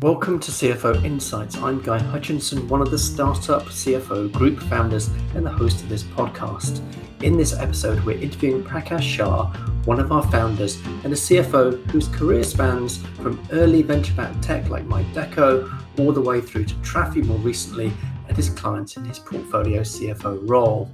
Welcome 0.00 0.38
to 0.38 0.52
CFO 0.52 1.04
Insights. 1.04 1.56
I'm 1.56 1.82
Guy 1.82 1.98
Hutchinson, 1.98 2.68
one 2.68 2.80
of 2.80 2.92
the 2.92 2.98
startup 2.98 3.64
CFO 3.64 4.30
group 4.30 4.60
founders 4.60 5.08
and 5.34 5.44
the 5.44 5.50
host 5.50 5.82
of 5.82 5.88
this 5.88 6.04
podcast. 6.04 6.80
In 7.24 7.36
this 7.36 7.52
episode, 7.52 8.04
we're 8.04 8.16
interviewing 8.16 8.62
Prakash 8.62 9.02
Shah, 9.02 9.52
one 9.86 9.98
of 9.98 10.12
our 10.12 10.22
founders 10.30 10.76
and 11.02 11.06
a 11.06 11.16
CFO 11.16 11.84
whose 11.90 12.06
career 12.06 12.44
spans 12.44 12.98
from 13.16 13.44
early 13.50 13.82
venture 13.82 14.14
backed 14.14 14.40
tech 14.40 14.68
like 14.68 14.86
MyDeco 14.86 15.82
all 15.98 16.12
the 16.12 16.20
way 16.20 16.40
through 16.40 16.66
to 16.66 16.74
Trafi 16.76 17.24
more 17.24 17.38
recently 17.38 17.92
and 18.28 18.36
his 18.36 18.50
clients 18.50 18.96
in 18.96 19.04
his 19.04 19.18
portfolio 19.18 19.80
CFO 19.80 20.48
role. 20.48 20.88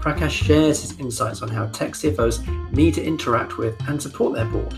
Prakash 0.00 0.30
shares 0.30 0.80
his 0.80 0.98
insights 0.98 1.40
on 1.42 1.50
how 1.50 1.66
tech 1.66 1.92
CFOs 1.92 2.72
need 2.72 2.94
to 2.94 3.04
interact 3.04 3.58
with 3.58 3.80
and 3.86 4.02
support 4.02 4.34
their 4.34 4.46
board 4.46 4.74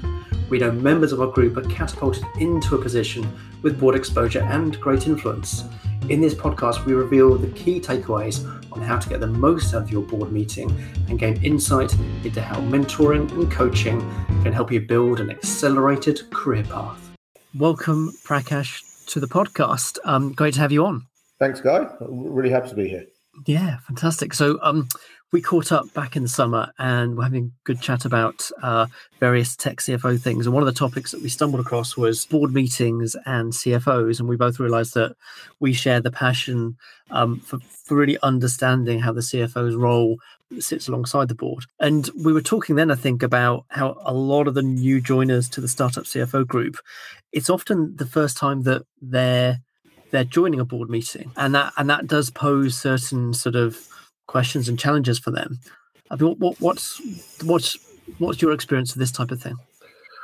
we 0.52 0.58
know 0.58 0.70
members 0.70 1.12
of 1.12 1.20
our 1.22 1.28
group 1.28 1.56
are 1.56 1.66
catapulted 1.70 2.22
into 2.38 2.74
a 2.74 2.82
position 2.82 3.26
with 3.62 3.80
board 3.80 3.94
exposure 3.94 4.42
and 4.42 4.78
great 4.82 5.06
influence. 5.06 5.64
In 6.10 6.20
this 6.20 6.34
podcast, 6.34 6.84
we 6.84 6.92
reveal 6.92 7.38
the 7.38 7.48
key 7.52 7.80
takeaways 7.80 8.44
on 8.70 8.82
how 8.82 8.98
to 8.98 9.08
get 9.08 9.20
the 9.20 9.26
most 9.26 9.72
out 9.72 9.84
of 9.84 9.90
your 9.90 10.02
board 10.02 10.30
meeting 10.30 10.70
and 11.08 11.18
gain 11.18 11.42
insight 11.42 11.94
into 12.22 12.42
how 12.42 12.56
mentoring 12.56 13.32
and 13.32 13.50
coaching 13.50 14.00
can 14.42 14.52
help 14.52 14.70
you 14.70 14.82
build 14.82 15.20
an 15.20 15.30
accelerated 15.30 16.28
career 16.28 16.64
path. 16.64 17.00
Welcome, 17.54 18.12
Prakash, 18.22 19.06
to 19.06 19.20
the 19.20 19.28
podcast. 19.28 19.96
Um, 20.04 20.32
great 20.32 20.52
to 20.52 20.60
have 20.60 20.70
you 20.70 20.84
on. 20.84 21.06
Thanks, 21.38 21.62
Guy. 21.62 21.86
Really 21.98 22.50
happy 22.50 22.68
to 22.68 22.74
be 22.74 22.88
here. 22.90 23.06
Yeah, 23.46 23.78
fantastic. 23.86 24.34
So, 24.34 24.58
um, 24.60 24.88
we 25.32 25.40
caught 25.40 25.72
up 25.72 25.92
back 25.94 26.14
in 26.14 26.22
the 26.22 26.28
summer 26.28 26.70
and 26.78 27.16
we're 27.16 27.24
having 27.24 27.46
a 27.46 27.64
good 27.64 27.80
chat 27.80 28.04
about 28.04 28.50
uh, 28.62 28.86
various 29.18 29.56
tech 29.56 29.78
CFO 29.78 30.20
things. 30.20 30.46
And 30.46 30.54
one 30.54 30.62
of 30.62 30.66
the 30.66 30.78
topics 30.78 31.10
that 31.10 31.22
we 31.22 31.30
stumbled 31.30 31.64
across 31.64 31.96
was 31.96 32.26
board 32.26 32.52
meetings 32.52 33.16
and 33.24 33.50
CFOs. 33.52 34.20
And 34.20 34.28
we 34.28 34.36
both 34.36 34.60
realized 34.60 34.92
that 34.92 35.16
we 35.58 35.72
share 35.72 36.02
the 36.02 36.10
passion 36.10 36.76
um, 37.10 37.40
for, 37.40 37.58
for 37.60 37.96
really 37.96 38.18
understanding 38.22 39.00
how 39.00 39.12
the 39.12 39.22
CFO's 39.22 39.74
role 39.74 40.18
sits 40.58 40.86
alongside 40.86 41.28
the 41.28 41.34
board. 41.34 41.64
And 41.80 42.10
we 42.22 42.34
were 42.34 42.42
talking 42.42 42.76
then, 42.76 42.90
I 42.90 42.94
think, 42.94 43.22
about 43.22 43.64
how 43.68 43.96
a 44.04 44.12
lot 44.12 44.46
of 44.48 44.52
the 44.52 44.62
new 44.62 45.00
joiners 45.00 45.48
to 45.50 45.62
the 45.62 45.68
startup 45.68 46.04
CFO 46.04 46.46
group, 46.46 46.76
it's 47.32 47.48
often 47.48 47.96
the 47.96 48.06
first 48.06 48.36
time 48.36 48.62
that 48.64 48.82
they're 49.00 49.60
they're 50.10 50.24
joining 50.24 50.60
a 50.60 50.64
board 50.66 50.90
meeting, 50.90 51.32
and 51.38 51.54
that 51.54 51.72
and 51.78 51.88
that 51.88 52.06
does 52.06 52.28
pose 52.28 52.76
certain 52.76 53.32
sort 53.32 53.56
of 53.56 53.88
questions 54.32 54.66
and 54.68 54.78
challenges 54.78 55.18
for 55.18 55.30
them. 55.30 55.58
I 56.10 56.16
mean, 56.16 56.34
what, 56.38 56.58
what's 56.60 57.00
what's 57.44 57.78
what's 58.18 58.40
your 58.42 58.52
experience 58.52 58.92
of 58.92 58.98
this 58.98 59.12
type 59.12 59.30
of 59.30 59.40
thing? 59.40 59.56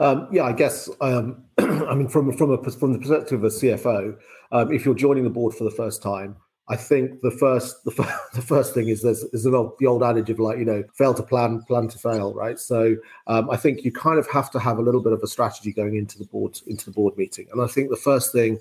Um, 0.01 0.29
yeah, 0.33 0.45
I 0.45 0.53
guess 0.53 0.89
um, 1.01 1.45
I 1.59 1.95
mean 1.95 2.09
from 2.09 2.33
from 2.37 2.51
a 2.51 2.71
from 2.71 2.95
the 2.95 2.99
perspective 2.99 3.45
of 3.45 3.45
a 3.45 3.55
CFO, 3.55 4.17
um, 4.51 4.73
if 4.73 4.85
you're 4.85 4.95
joining 4.95 5.25
the 5.25 5.31
board 5.31 5.55
for 5.55 5.65
the 5.65 5.71
first 5.71 6.03
time, 6.03 6.37
I 6.69 6.77
think 6.77 7.21
the 7.21 7.31
first 7.31 7.85
the, 7.85 7.95
f- 7.99 8.29
the 8.35 8.43
first 8.43 8.73
thing 8.75 8.89
is 8.89 9.03
there's, 9.03 9.25
there's 9.31 9.45
an 9.45 9.55
old, 9.55 9.73
the 9.79 9.87
old 9.87 10.03
adage 10.03 10.31
of 10.31 10.39
like 10.39 10.59
you 10.59 10.65
know 10.65 10.83
fail 10.95 11.13
to 11.15 11.23
plan, 11.23 11.63
plan 11.69 11.89
to 11.89 11.99
fail, 11.99 12.33
right? 12.33 12.59
So 12.59 12.97
um, 13.27 13.51
I 13.51 13.57
think 13.57 13.85
you 13.85 13.93
kind 13.93 14.19
of 14.19 14.27
have 14.31 14.51
to 14.53 14.59
have 14.59 14.79
a 14.79 14.83
little 14.83 15.03
bit 15.03 15.13
of 15.13 15.23
a 15.23 15.27
strategy 15.27 15.73
going 15.73 15.97
into 15.97 16.19
the 16.19 16.27
board 16.27 16.59
into 16.67 16.87
the 16.87 16.93
board 16.93 17.17
meeting, 17.19 17.47
and 17.53 17.61
I 17.61 17.67
think 17.67 17.91
the 17.91 17.97
first 17.97 18.33
thing 18.33 18.59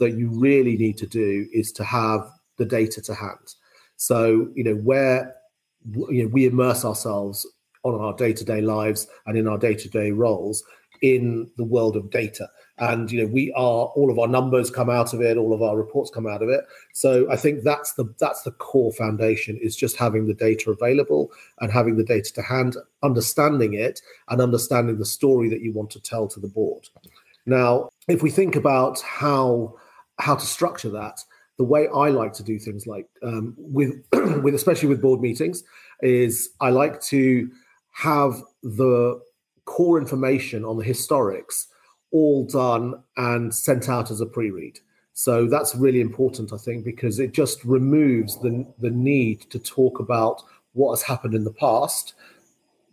that 0.00 0.12
you 0.12 0.28
really 0.28 0.76
need 0.76 0.96
to 0.98 1.06
do 1.06 1.48
is 1.52 1.72
to 1.72 1.84
have 1.84 2.30
the 2.56 2.64
data 2.64 3.00
to 3.02 3.14
hand. 3.14 3.54
So, 3.98 4.48
you 4.54 4.64
know, 4.64 4.76
where 4.76 5.34
you 6.10 6.24
know, 6.24 6.28
we 6.28 6.46
immerse 6.46 6.84
ourselves 6.84 7.46
on 7.82 8.00
our 8.00 8.14
day-to-day 8.14 8.60
lives 8.60 9.06
and 9.26 9.36
in 9.36 9.46
our 9.46 9.58
day-to-day 9.58 10.12
roles 10.12 10.64
in 11.02 11.50
the 11.56 11.64
world 11.64 11.96
of 11.96 12.10
data. 12.10 12.48
And 12.78 13.10
you 13.10 13.22
know 13.22 13.32
we 13.32 13.52
are 13.54 13.86
all 13.86 14.10
of 14.10 14.18
our 14.18 14.28
numbers 14.28 14.70
come 14.70 14.88
out 14.88 15.12
of 15.12 15.20
it 15.20 15.36
all 15.36 15.52
of 15.52 15.62
our 15.62 15.76
reports 15.76 16.10
come 16.10 16.26
out 16.26 16.42
of 16.42 16.48
it. 16.48 16.64
So 16.92 17.30
i 17.30 17.36
think 17.36 17.62
that's 17.62 17.94
the 17.94 18.12
that's 18.18 18.42
the 18.42 18.52
core 18.52 18.92
foundation 18.92 19.58
is 19.60 19.76
just 19.76 19.96
having 19.96 20.26
the 20.26 20.34
data 20.34 20.70
available 20.70 21.32
and 21.60 21.72
having 21.72 21.96
the 21.96 22.04
data 22.04 22.32
to 22.34 22.42
hand 22.42 22.76
understanding 23.02 23.74
it 23.74 24.00
and 24.28 24.40
understanding 24.40 24.98
the 24.98 25.04
story 25.04 25.48
that 25.48 25.60
you 25.60 25.72
want 25.72 25.90
to 25.90 26.00
tell 26.00 26.28
to 26.28 26.40
the 26.40 26.48
board. 26.48 26.88
Now 27.46 27.90
if 28.06 28.22
we 28.22 28.30
think 28.30 28.54
about 28.54 29.00
how 29.00 29.74
how 30.18 30.36
to 30.36 30.46
structure 30.46 30.90
that 30.90 31.24
the 31.58 31.64
way 31.64 31.88
I 31.88 32.08
like 32.08 32.32
to 32.34 32.42
do 32.42 32.58
things, 32.58 32.86
like 32.86 33.08
um, 33.22 33.54
with 33.58 34.02
with 34.42 34.54
especially 34.54 34.88
with 34.88 35.02
board 35.02 35.20
meetings, 35.20 35.64
is 36.00 36.50
I 36.60 36.70
like 36.70 37.00
to 37.02 37.50
have 37.92 38.40
the 38.62 39.20
core 39.64 39.98
information 39.98 40.64
on 40.64 40.78
the 40.78 40.84
historics 40.84 41.66
all 42.10 42.46
done 42.46 43.02
and 43.16 43.54
sent 43.54 43.88
out 43.88 44.10
as 44.10 44.20
a 44.20 44.26
pre-read. 44.26 44.78
So 45.12 45.46
that's 45.46 45.74
really 45.74 46.00
important, 46.00 46.52
I 46.52 46.56
think, 46.56 46.84
because 46.84 47.18
it 47.18 47.32
just 47.32 47.64
removes 47.64 48.40
the 48.40 48.64
the 48.78 48.90
need 48.90 49.50
to 49.50 49.58
talk 49.58 49.98
about 49.98 50.42
what 50.72 50.92
has 50.92 51.02
happened 51.02 51.34
in 51.34 51.44
the 51.44 51.52
past 51.52 52.14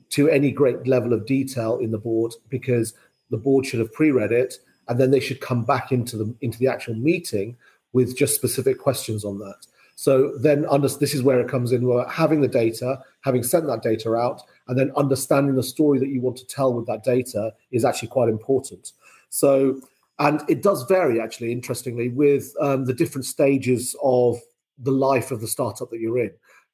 to 0.09 0.27
any 0.29 0.51
great 0.51 0.87
level 0.87 1.13
of 1.13 1.25
detail 1.27 1.77
in 1.77 1.91
the 1.91 1.97
board, 1.99 2.33
because 2.49 2.93
the 3.29 3.37
board 3.37 3.65
should 3.65 3.79
have 3.79 3.93
pre-read 3.93 4.31
it 4.31 4.55
and 4.87 4.99
then 4.99 5.11
they 5.11 5.19
should 5.19 5.41
come 5.41 5.63
back 5.63 5.91
into 5.91 6.17
the 6.17 6.35
into 6.41 6.57
the 6.57 6.67
actual 6.67 6.95
meeting 6.95 7.55
with 7.95 8.17
just 8.17 8.35
specific 8.35 8.77
questions 8.77 9.23
on 9.23 9.39
that. 9.39 9.55
So 9.95 10.37
then 10.37 10.65
under, 10.69 10.89
this 10.89 11.13
is 11.13 11.23
where 11.23 11.39
it 11.39 11.47
comes 11.47 11.71
in, 11.71 11.87
where 11.87 12.05
having 12.09 12.41
the 12.41 12.49
data, 12.49 12.99
having 13.21 13.41
sent 13.41 13.67
that 13.67 13.83
data 13.83 14.13
out, 14.13 14.41
and 14.67 14.77
then 14.77 14.91
understanding 14.97 15.55
the 15.55 15.63
story 15.63 15.97
that 15.99 16.09
you 16.09 16.19
want 16.19 16.35
to 16.39 16.45
tell 16.45 16.73
with 16.73 16.85
that 16.87 17.05
data 17.05 17.53
is 17.71 17.85
actually 17.85 18.09
quite 18.09 18.27
important. 18.27 18.91
So, 19.29 19.79
and 20.19 20.41
it 20.49 20.61
does 20.61 20.83
vary 20.89 21.21
actually, 21.21 21.53
interestingly, 21.53 22.09
with 22.09 22.53
um, 22.59 22.83
the 22.83 22.93
different 22.93 23.25
stages 23.25 23.95
of 24.03 24.35
the 24.77 24.91
life 24.91 25.31
of 25.31 25.39
the 25.39 25.47
startup 25.47 25.89
that 25.91 26.01
you're 26.01 26.19
in. 26.19 26.31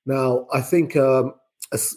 Now, 0.07 0.47
I 0.51 0.61
think 0.61 0.95
um, 0.95 1.35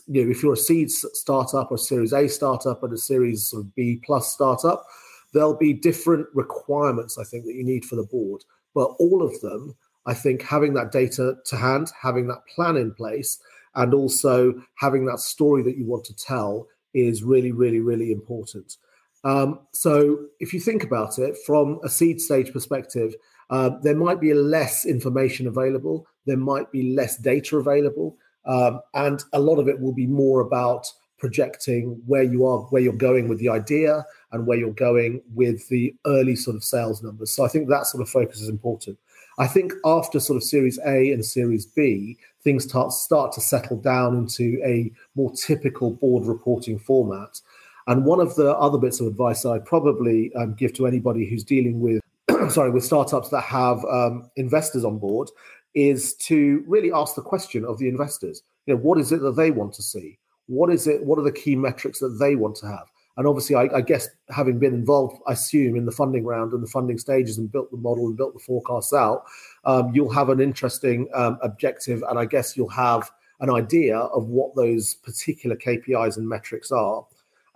you 0.07 0.23
know, 0.23 0.31
if 0.31 0.43
you're 0.43 0.53
a 0.53 0.69
seed 0.69 0.91
startup 0.91 1.71
or 1.71 1.79
Series 1.79 2.13
A 2.13 2.29
startup 2.29 2.83
and 2.83 2.93
a 2.93 2.99
Series 2.99 3.47
sort 3.47 3.65
of 3.65 3.75
B 3.75 4.03
plus 4.05 4.31
startup, 4.31 4.85
there'll 5.33 5.57
be 5.57 5.73
different 5.73 6.27
requirements 6.35 7.17
I 7.17 7.25
think 7.25 7.47
that 7.47 7.55
you 7.55 7.65
need 7.65 7.87
for 7.87 7.97
the 7.97 8.05
board. 8.05 8.45
But 8.75 8.91
all 8.99 9.23
of 9.23 9.41
them, 9.41 9.77
I 10.07 10.15
think 10.15 10.43
having 10.43 10.75
that 10.75 10.93
data 10.93 11.37
to 11.47 11.57
hand, 11.57 11.93
having 12.01 12.27
that 12.29 12.47
plan 12.55 12.77
in 12.77 12.93
place, 12.93 13.39
and 13.75 13.95
also 13.95 14.55
having 14.79 15.07
that 15.07 15.21
story 15.21 15.63
that 15.63 15.77
you 15.77 15.87
want 15.87 16.05
to 16.05 16.15
tell 16.15 16.67
is 16.93 17.23
really, 17.23 17.53
really, 17.53 17.81
really 17.81 18.13
important. 18.13 18.77
Um, 19.25 19.61
so 19.73 20.27
if 20.39 20.53
you 20.53 20.61
think 20.61 20.85
about 20.85 21.19
it 21.19 21.37
from 21.47 21.81
a 21.83 21.89
seed 21.89 22.21
stage 22.21 22.53
perspective, 22.53 23.15
uh, 23.51 23.71
there 23.83 23.97
might 23.97 24.21
be 24.21 24.33
less 24.35 24.85
information 24.85 25.47
available, 25.47 26.07
there 26.27 26.37
might 26.37 26.71
be 26.71 26.95
less 26.95 27.17
data 27.17 27.57
available, 27.57 28.17
um, 28.47 28.81
and 28.93 29.25
a 29.33 29.41
lot 29.41 29.59
of 29.59 29.69
it 29.69 29.81
will 29.81 29.95
be 29.95 30.07
more 30.07 30.41
about 30.41 30.87
projecting 31.19 32.03
where 32.07 32.23
you 32.23 32.45
are, 32.47 32.61
where 32.65 32.83
you're 32.83 32.93
going 32.93 33.29
with 33.29 33.39
the 33.39 33.49
idea, 33.49 34.05
and 34.33 34.47
where 34.47 34.59
you're 34.59 34.73
going 34.73 35.23
with 35.35 35.69
the 35.69 35.95
early 36.07 36.37
sort 36.37 36.57
of 36.57 36.65
sales 36.65 37.03
numbers. 37.03 37.31
So 37.31 37.45
I 37.45 37.49
think 37.49 37.69
that 37.69 37.87
sort 37.87 38.03
of 38.03 38.09
focus 38.09 38.41
is 38.41 38.49
important. 38.49 38.99
I 39.39 39.47
think 39.47 39.73
after 39.85 40.21
sort 40.21 40.37
of 40.37 40.45
Series 40.45 40.79
A 40.87 41.13
and 41.13 41.25
Series 41.25 41.67
B, 41.67 42.17
things 42.43 42.65
start 42.65 42.93
start 42.93 43.33
to 43.33 43.41
settle 43.41 43.77
down 43.77 44.17
into 44.17 44.61
a 44.65 44.93
more 45.15 45.33
typical 45.33 45.91
board 45.91 46.27
reporting 46.27 46.79
format. 46.79 47.41
And 47.87 48.05
one 48.05 48.21
of 48.21 48.35
the 48.37 48.57
other 48.57 48.79
bits 48.79 49.01
of 49.01 49.07
advice 49.07 49.45
I'd 49.45 49.65
probably 49.65 50.33
um, 50.35 50.55
give 50.55 50.73
to 50.75 50.87
anybody 50.87 51.29
who's 51.29 51.45
dealing 51.45 51.81
with 51.81 52.01
sorry 52.51 52.71
with 52.71 52.85
startups 52.85 53.29
that 53.31 53.43
have 53.43 53.85
um, 53.87 54.31
investors 54.37 54.85
on 54.85 54.99
board 54.99 55.31
is 55.75 56.15
to 56.15 56.65
really 56.67 56.93
ask 56.93 57.17
the 57.17 57.23
question 57.23 57.65
of 57.65 57.79
the 57.79 57.89
investors. 57.89 58.43
You 58.67 58.75
know, 58.75 58.81
what 58.81 58.99
is 58.99 59.13
it 59.13 59.21
that 59.21 59.37
they 59.37 59.51
want 59.51 59.75
to 59.75 59.83
see? 59.83 60.19
What 60.47 60.71
is 60.73 60.87
it? 60.87 61.05
What 61.05 61.19
are 61.19 61.23
the 61.23 61.33
key 61.33 61.57
metrics 61.57 62.01
that 62.01 62.19
they 62.21 62.37
want 62.37 62.57
to 62.57 62.67
have? 62.67 62.87
And 63.17 63.27
obviously, 63.27 63.55
I, 63.55 63.69
I, 63.77 63.81
guess 63.81 64.09
having 64.29 64.59
been 64.59 64.75
involved, 64.75 65.23
I 65.29 65.33
assume 65.33 65.77
in 65.77 65.87
the 65.87 65.93
funding 65.93 66.25
round 66.25 66.53
and 66.53 66.63
the 66.63 66.71
funding 66.71 66.99
stages 66.99 67.39
and 67.39 67.51
built 67.51 67.71
the 67.71 67.77
model 67.77 68.07
and 68.07 68.17
built 68.17 68.35
the 68.35 68.41
forecasts 68.41 68.93
out, 68.93 69.25
um, 69.65 69.95
you'll 69.95 70.13
have 70.13 70.31
an 70.31 70.41
interesting 70.41 71.09
um, 71.15 71.39
objective, 71.43 72.03
and 72.09 72.19
I 72.19 72.25
guess 72.25 72.57
you'll 72.57 72.69
have 72.71 73.11
an 73.41 73.51
idea 73.51 73.99
of 73.99 74.27
what 74.27 74.57
those 74.57 74.95
particular 74.95 75.55
KPIs 75.55 76.17
and 76.17 76.29
metrics 76.29 76.73
are. 76.73 77.07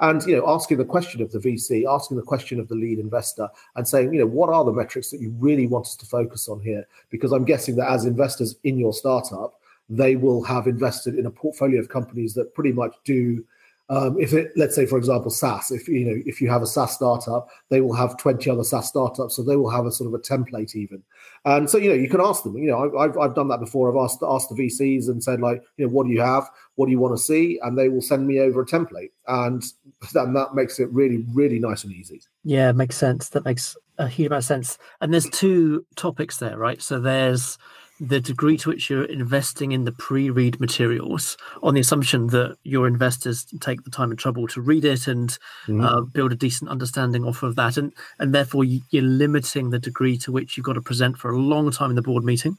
And 0.01 0.23
you 0.27 0.37
know, 0.37 0.49
asking 0.49 0.79
the 0.79 0.85
question 0.85 1.23
of 1.23 1.33
the 1.33 1.41
VC, 1.41 1.85
asking 1.93 2.19
the 2.19 2.23
question 2.23 2.61
of 2.61 2.69
the 2.69 2.77
lead 2.77 3.01
investor, 3.01 3.49
and 3.75 3.87
saying, 3.87 4.13
you 4.13 4.21
know, 4.21 4.27
what 4.27 4.51
are 4.51 4.65
the 4.65 4.73
metrics 4.73 5.11
that 5.11 5.21
you 5.21 5.35
really 5.41 5.67
want 5.67 5.87
us 5.87 5.97
to 5.97 6.07
focus 6.07 6.49
on 6.49 6.61
here? 6.61 6.87
Because 7.11 7.33
I'm 7.33 7.45
guessing 7.45 7.75
that 7.77 7.91
as 7.91 8.05
investors 8.05 8.55
in 8.63 8.79
your 8.79 8.93
startup, 8.93 9.58
they 9.89 10.17
will 10.17 10.43
have 10.45 10.67
invested 10.67 11.15
in 11.15 11.27
a 11.27 11.31
portfolio 11.31 11.81
of 11.81 11.89
companies 11.89 12.35
that 12.35 12.55
pretty 12.55 12.73
much 12.73 12.95
do 13.05 13.45
Um, 13.91 14.21
if 14.21 14.35
it, 14.35 14.53
let's 14.55 14.75
say, 14.75 14.85
for 14.85 14.99
example, 14.99 15.31
SaaS, 15.31 15.71
if 15.71 15.89
you 15.89 16.05
know, 16.05 16.23
if 16.27 16.43
you 16.43 16.51
have 16.51 16.61
a 16.61 16.67
SaaS 16.67 16.93
startup, 16.93 17.49
they 17.71 17.81
will 17.81 17.95
have 17.95 18.19
twenty 18.19 18.51
other 18.51 18.63
SaaS 18.63 18.87
startups, 18.87 19.35
so 19.35 19.43
they 19.43 19.57
will 19.57 19.71
have 19.71 19.87
a 19.87 19.91
sort 19.91 20.09
of 20.09 20.13
a 20.13 20.19
template 20.19 20.77
even. 20.77 21.03
And 21.47 21.71
so, 21.71 21.79
you 21.79 21.89
know, 21.89 21.95
you 21.95 22.11
can 22.11 22.21
ask 22.21 22.43
them. 22.43 22.59
You 22.59 22.71
know, 22.71 22.99
I've 22.99 23.17
I've 23.17 23.35
done 23.35 23.49
that 23.49 23.61
before. 23.61 23.89
I've 23.89 24.05
asked 24.05 24.23
asked 24.23 24.51
the 24.51 24.57
VCs 24.57 25.09
and 25.09 25.25
said 25.25 25.41
like, 25.41 25.63
you 25.79 25.87
know, 25.87 25.91
what 25.91 26.07
do 26.07 26.13
you 26.13 26.21
have? 26.21 26.51
What 26.75 26.85
do 26.87 26.93
you 26.93 26.99
want 26.99 27.17
to 27.17 27.23
see? 27.23 27.59
And 27.63 27.79
they 27.79 27.89
will 27.89 28.03
send 28.03 28.27
me 28.27 28.41
over 28.41 28.61
a 28.61 28.67
template, 28.67 29.13
and 29.27 29.65
then 30.13 30.35
that 30.35 30.55
makes 30.55 30.79
it 30.79 30.93
really, 30.93 31.25
really 31.33 31.59
nice 31.59 31.83
and 31.83 31.93
easy. 31.95 32.21
Yeah, 32.45 32.73
makes 32.73 32.97
sense. 32.99 33.31
That 33.31 33.47
makes 33.47 33.75
a 33.97 34.07
huge 34.07 34.27
amount 34.27 34.43
of 34.43 34.45
sense. 34.45 34.77
And 35.01 35.15
there's 35.15 35.31
two 35.31 35.87
topics 35.97 36.37
there, 36.37 36.59
right? 36.59 36.83
So 36.83 37.01
there's 37.01 37.57
the 38.01 38.21
degree 38.21 38.57
to 38.57 38.69
which 38.69 38.89
you're 38.89 39.05
investing 39.05 39.73
in 39.73 39.85
the 39.85 39.93
pre-read 39.93 40.61
materials 40.61 41.37
on 41.63 41.75
the 41.75 41.81
assumption 41.81 42.29
that 42.29 42.57
your 42.63 42.87
investors 42.87 43.47
take 43.61 43.83
the 43.85 43.91
time 43.91 44.11
and 44.11 44.19
trouble 44.19 44.47
to 44.47 44.61
read 44.61 44.85
it 44.85 45.07
and 45.07 45.31
mm-hmm. 45.67 45.81
uh, 45.81 46.01
build 46.03 46.33
a 46.33 46.37
decent 46.37 46.71
understanding 46.71 47.25
off 47.25 47.43
of 47.43 47.57
that 47.57 47.77
and 47.77 47.93
and 48.19 48.35
therefore 48.35 48.65
you're 48.65 49.03
limiting 49.03 49.71
the 49.71 49.79
degree 49.79 50.17
to 50.17 50.31
which 50.31 50.57
you've 50.57 50.67
got 50.67 50.75
to 50.75 50.81
present 50.81 51.19
for 51.19 51.31
a 51.31 51.39
long 51.39 51.71
time 51.71 51.91
in 51.91 51.97
the 51.97 52.03
board 52.03 52.25
meeting 52.25 52.57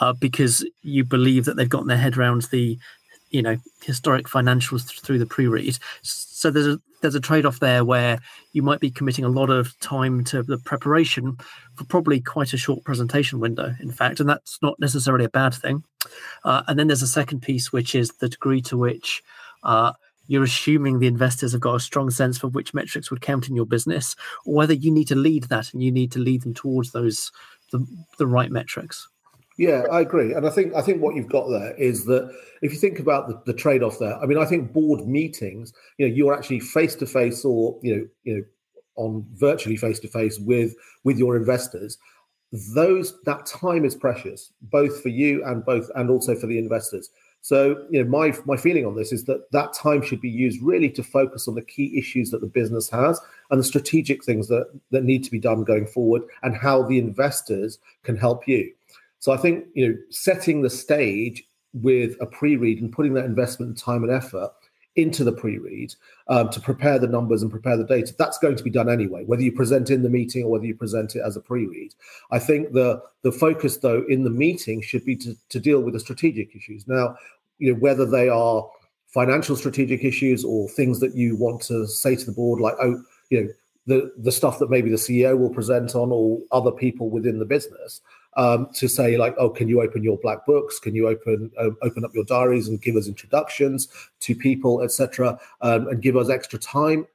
uh, 0.00 0.12
because 0.12 0.66
you 0.82 1.04
believe 1.04 1.44
that 1.44 1.56
they've 1.56 1.68
gotten 1.68 1.88
their 1.88 1.96
head 1.96 2.16
around 2.16 2.42
the 2.50 2.78
you 3.34 3.42
know 3.42 3.56
historic 3.82 4.26
financials 4.26 4.88
through 5.02 5.18
the 5.18 5.26
pre-read. 5.26 5.76
So 6.02 6.52
there's 6.52 6.68
a 6.68 6.80
there's 7.02 7.16
a 7.16 7.20
trade-off 7.20 7.58
there 7.58 7.84
where 7.84 8.20
you 8.52 8.62
might 8.62 8.78
be 8.78 8.90
committing 8.90 9.24
a 9.24 9.28
lot 9.28 9.50
of 9.50 9.78
time 9.80 10.22
to 10.24 10.42
the 10.44 10.56
preparation 10.56 11.36
for 11.74 11.84
probably 11.84 12.20
quite 12.20 12.52
a 12.52 12.56
short 12.56 12.84
presentation 12.84 13.40
window 13.40 13.74
in 13.80 13.90
fact 13.90 14.20
and 14.20 14.28
that's 14.28 14.58
not 14.62 14.78
necessarily 14.78 15.24
a 15.24 15.28
bad 15.28 15.52
thing. 15.52 15.82
Uh, 16.44 16.62
and 16.68 16.78
then 16.78 16.86
there's 16.86 17.02
a 17.02 17.08
second 17.08 17.40
piece 17.40 17.72
which 17.72 17.94
is 17.94 18.10
the 18.20 18.28
degree 18.28 18.62
to 18.62 18.78
which 18.78 19.22
uh, 19.64 19.92
you're 20.28 20.44
assuming 20.44 20.98
the 20.98 21.08
investors 21.08 21.52
have 21.52 21.60
got 21.60 21.74
a 21.74 21.80
strong 21.80 22.10
sense 22.10 22.38
for 22.38 22.46
which 22.48 22.72
metrics 22.72 23.10
would 23.10 23.20
count 23.20 23.48
in 23.48 23.56
your 23.56 23.66
business 23.66 24.14
or 24.46 24.54
whether 24.54 24.72
you 24.72 24.92
need 24.92 25.08
to 25.08 25.16
lead 25.16 25.42
that 25.44 25.74
and 25.74 25.82
you 25.82 25.90
need 25.90 26.12
to 26.12 26.20
lead 26.20 26.42
them 26.42 26.54
towards 26.54 26.92
those 26.92 27.32
the, 27.72 27.84
the 28.18 28.26
right 28.26 28.52
metrics 28.52 29.08
yeah, 29.56 29.84
I 29.90 30.00
agree, 30.00 30.32
and 30.32 30.46
I 30.46 30.50
think 30.50 30.74
I 30.74 30.82
think 30.82 31.00
what 31.00 31.14
you've 31.14 31.28
got 31.28 31.48
there 31.48 31.74
is 31.74 32.04
that 32.06 32.30
if 32.62 32.72
you 32.72 32.78
think 32.78 32.98
about 32.98 33.28
the, 33.28 33.40
the 33.46 33.56
trade 33.56 33.82
off 33.82 33.98
there, 33.98 34.16
I 34.18 34.26
mean, 34.26 34.38
I 34.38 34.46
think 34.46 34.72
board 34.72 35.06
meetings, 35.06 35.72
you 35.98 36.08
know, 36.08 36.14
you're 36.14 36.34
actually 36.34 36.60
face 36.60 36.94
to 36.96 37.06
face 37.06 37.44
or 37.44 37.78
you 37.82 37.96
know, 37.96 38.06
you 38.24 38.36
know, 38.36 38.44
on 38.96 39.26
virtually 39.34 39.76
face 39.76 40.00
to 40.00 40.08
face 40.08 40.38
with 40.38 40.74
with 41.04 41.18
your 41.18 41.36
investors. 41.36 41.98
Those 42.74 43.20
that 43.24 43.46
time 43.46 43.84
is 43.84 43.94
precious, 43.94 44.52
both 44.62 45.02
for 45.02 45.08
you 45.08 45.44
and 45.44 45.64
both 45.64 45.90
and 45.94 46.10
also 46.10 46.34
for 46.34 46.46
the 46.46 46.58
investors. 46.58 47.10
So, 47.44 47.84
you 47.90 48.02
know, 48.02 48.08
my 48.08 48.34
my 48.46 48.56
feeling 48.56 48.86
on 48.86 48.96
this 48.96 49.12
is 49.12 49.24
that 49.24 49.52
that 49.52 49.74
time 49.74 50.00
should 50.00 50.22
be 50.22 50.30
used 50.30 50.62
really 50.62 50.88
to 50.90 51.02
focus 51.02 51.46
on 51.46 51.54
the 51.54 51.62
key 51.62 51.98
issues 51.98 52.30
that 52.30 52.40
the 52.40 52.46
business 52.46 52.88
has 52.88 53.20
and 53.50 53.60
the 53.60 53.64
strategic 53.64 54.24
things 54.24 54.48
that 54.48 54.66
that 54.90 55.04
need 55.04 55.22
to 55.24 55.30
be 55.30 55.38
done 55.38 55.62
going 55.62 55.86
forward, 55.86 56.22
and 56.42 56.56
how 56.56 56.82
the 56.82 56.98
investors 56.98 57.78
can 58.02 58.16
help 58.16 58.48
you. 58.48 58.72
So 59.24 59.32
I 59.32 59.38
think 59.38 59.64
you 59.72 59.88
know 59.88 59.96
setting 60.10 60.60
the 60.60 60.68
stage 60.68 61.44
with 61.72 62.14
a 62.20 62.26
pre-read 62.26 62.82
and 62.82 62.92
putting 62.92 63.14
that 63.14 63.24
investment 63.24 63.78
time 63.78 64.02
and 64.02 64.12
effort 64.12 64.50
into 64.96 65.24
the 65.24 65.32
pre-read 65.32 65.94
um, 66.28 66.50
to 66.50 66.60
prepare 66.60 66.98
the 66.98 67.08
numbers 67.08 67.40
and 67.40 67.50
prepare 67.50 67.78
the 67.78 67.86
data 67.86 68.14
that's 68.18 68.36
going 68.36 68.54
to 68.54 68.62
be 68.62 68.68
done 68.68 68.90
anyway 68.90 69.24
whether 69.24 69.40
you 69.40 69.50
present 69.50 69.88
in 69.88 70.02
the 70.02 70.10
meeting 70.10 70.44
or 70.44 70.50
whether 70.50 70.66
you 70.66 70.74
present 70.74 71.16
it 71.16 71.22
as 71.24 71.38
a 71.38 71.40
pre-read. 71.40 71.94
I 72.32 72.38
think 72.38 72.74
the 72.74 73.00
the 73.22 73.32
focus 73.32 73.78
though 73.78 74.04
in 74.10 74.24
the 74.24 74.36
meeting 74.44 74.82
should 74.82 75.06
be 75.06 75.16
to, 75.16 75.34
to 75.48 75.58
deal 75.58 75.80
with 75.80 75.94
the 75.94 76.00
strategic 76.00 76.54
issues. 76.54 76.86
Now 76.86 77.16
you 77.56 77.72
know 77.72 77.80
whether 77.80 78.04
they 78.04 78.28
are 78.28 78.68
financial 79.06 79.56
strategic 79.56 80.04
issues 80.04 80.44
or 80.44 80.68
things 80.68 81.00
that 81.00 81.14
you 81.14 81.34
want 81.36 81.62
to 81.62 81.86
say 81.86 82.14
to 82.14 82.26
the 82.26 82.32
board 82.32 82.60
like 82.60 82.74
oh 82.78 83.02
you 83.30 83.40
know 83.40 83.48
the 83.86 84.12
the 84.18 84.32
stuff 84.32 84.58
that 84.58 84.70
maybe 84.70 84.90
the 84.90 84.96
ceo 84.96 85.38
will 85.38 85.50
present 85.50 85.94
on 85.94 86.10
or 86.10 86.40
other 86.52 86.72
people 86.72 87.10
within 87.10 87.38
the 87.38 87.44
business 87.44 88.00
um, 88.36 88.68
to 88.74 88.88
say 88.88 89.16
like, 89.16 89.34
oh, 89.38 89.50
can 89.50 89.68
you 89.68 89.80
open 89.80 90.02
your 90.02 90.18
black 90.18 90.44
books? 90.46 90.78
Can 90.78 90.94
you 90.94 91.08
open 91.08 91.50
uh, 91.58 91.70
open 91.82 92.04
up 92.04 92.14
your 92.14 92.24
diaries 92.24 92.68
and 92.68 92.80
give 92.80 92.96
us 92.96 93.06
introductions 93.06 93.88
to 94.20 94.34
people, 94.34 94.82
etc., 94.82 95.38
um, 95.60 95.88
and 95.88 96.02
give 96.02 96.16
us 96.16 96.30
extra 96.30 96.58
time? 96.58 97.06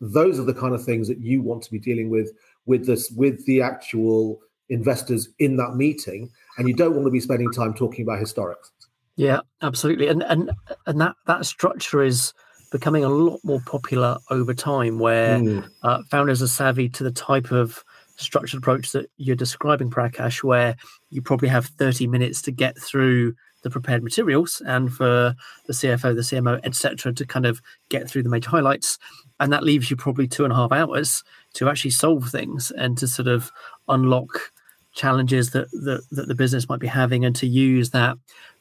Those 0.00 0.38
are 0.38 0.44
the 0.44 0.54
kind 0.54 0.74
of 0.74 0.84
things 0.84 1.08
that 1.08 1.18
you 1.18 1.42
want 1.42 1.62
to 1.64 1.70
be 1.70 1.78
dealing 1.78 2.10
with 2.10 2.32
with 2.66 2.86
this 2.86 3.10
with 3.10 3.44
the 3.46 3.62
actual 3.62 4.40
investors 4.68 5.28
in 5.38 5.56
that 5.56 5.74
meeting, 5.74 6.30
and 6.56 6.68
you 6.68 6.74
don't 6.74 6.94
want 6.94 7.06
to 7.06 7.10
be 7.10 7.20
spending 7.20 7.50
time 7.52 7.74
talking 7.74 8.02
about 8.02 8.20
historics. 8.20 8.70
Yeah, 9.16 9.40
absolutely, 9.62 10.06
and 10.06 10.22
and 10.22 10.52
and 10.86 11.00
that 11.00 11.16
that 11.26 11.44
structure 11.46 12.02
is 12.02 12.32
becoming 12.70 13.02
a 13.02 13.08
lot 13.08 13.40
more 13.42 13.60
popular 13.66 14.18
over 14.30 14.54
time, 14.54 14.98
where 14.98 15.38
mm. 15.38 15.68
uh, 15.82 16.02
founders 16.10 16.42
are 16.42 16.48
savvy 16.48 16.88
to 16.90 17.02
the 17.02 17.10
type 17.10 17.50
of 17.50 17.82
structured 18.18 18.58
approach 18.58 18.92
that 18.92 19.10
you're 19.16 19.36
describing, 19.36 19.90
Prakash, 19.90 20.42
where 20.42 20.76
you 21.10 21.22
probably 21.22 21.48
have 21.48 21.66
30 21.66 22.06
minutes 22.06 22.42
to 22.42 22.50
get 22.50 22.78
through 22.78 23.34
the 23.62 23.70
prepared 23.70 24.02
materials 24.04 24.62
and 24.66 24.92
for 24.92 25.34
the 25.66 25.72
CFO, 25.72 26.14
the 26.14 26.22
CMO, 26.22 26.60
etc., 26.64 27.12
to 27.12 27.26
kind 27.26 27.46
of 27.46 27.60
get 27.88 28.08
through 28.08 28.22
the 28.22 28.28
major 28.28 28.50
highlights. 28.50 28.98
And 29.40 29.52
that 29.52 29.64
leaves 29.64 29.90
you 29.90 29.96
probably 29.96 30.28
two 30.28 30.44
and 30.44 30.52
a 30.52 30.56
half 30.56 30.72
hours 30.72 31.24
to 31.54 31.68
actually 31.68 31.90
solve 31.90 32.28
things 32.28 32.70
and 32.72 32.96
to 32.98 33.08
sort 33.08 33.28
of 33.28 33.50
unlock 33.88 34.52
challenges 34.94 35.50
that, 35.50 35.70
that, 35.70 36.02
that 36.10 36.28
the 36.28 36.34
business 36.34 36.68
might 36.68 36.80
be 36.80 36.86
having 36.86 37.24
and 37.24 37.34
to 37.36 37.46
use 37.46 37.90
that 37.90 38.16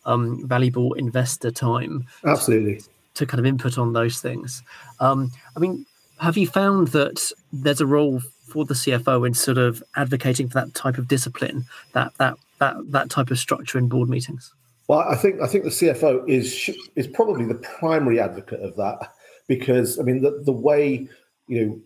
um, 0.06 0.48
valuable 0.48 0.94
investor 0.94 1.52
time. 1.52 2.08
Absolutely. 2.26 2.78
To, 2.78 2.90
to 3.16 3.26
kind 3.26 3.40
of 3.40 3.46
input 3.46 3.78
on 3.78 3.94
those 3.94 4.22
things. 4.22 4.64
Um, 5.00 5.32
I 5.56 5.60
mean, 5.60 5.86
have 6.20 6.38
you 6.38 6.48
found 6.48 6.90
that 6.90 7.32
there's 7.52 7.82
a 7.82 7.86
role 7.86 8.22
for 8.48 8.66
the 8.66 8.74
CFO 8.74 9.26
in 9.28 9.34
sort 9.34 9.58
of 9.58 9.84
advocating 9.96 10.48
for 10.48 10.56
that 10.56 10.74
type 10.74 10.98
of 10.98 11.08
discipline, 11.08 11.66
that 11.94 12.14
that 12.18 12.36
that 12.60 12.76
that 12.92 13.10
type 13.10 13.32
of 13.32 13.40
structure 13.40 13.78
in 13.78 13.88
board 13.88 14.10
meetings? 14.10 14.54
Well, 14.88 15.00
I 15.00 15.16
think 15.16 15.42
I 15.42 15.48
think 15.48 15.64
the 15.64 15.70
CFO 15.70 16.28
is 16.28 16.70
is 16.96 17.08
probably 17.08 17.46
the 17.46 17.56
primary 17.56 18.20
advocate 18.20 18.62
of 18.62 18.76
that 18.78 19.12
because 19.48 20.00
I 20.00 20.04
mean 20.04 20.22
the 20.22 20.42
the 20.46 20.52
way 20.52 21.08
you 21.48 21.66
know 21.66 21.82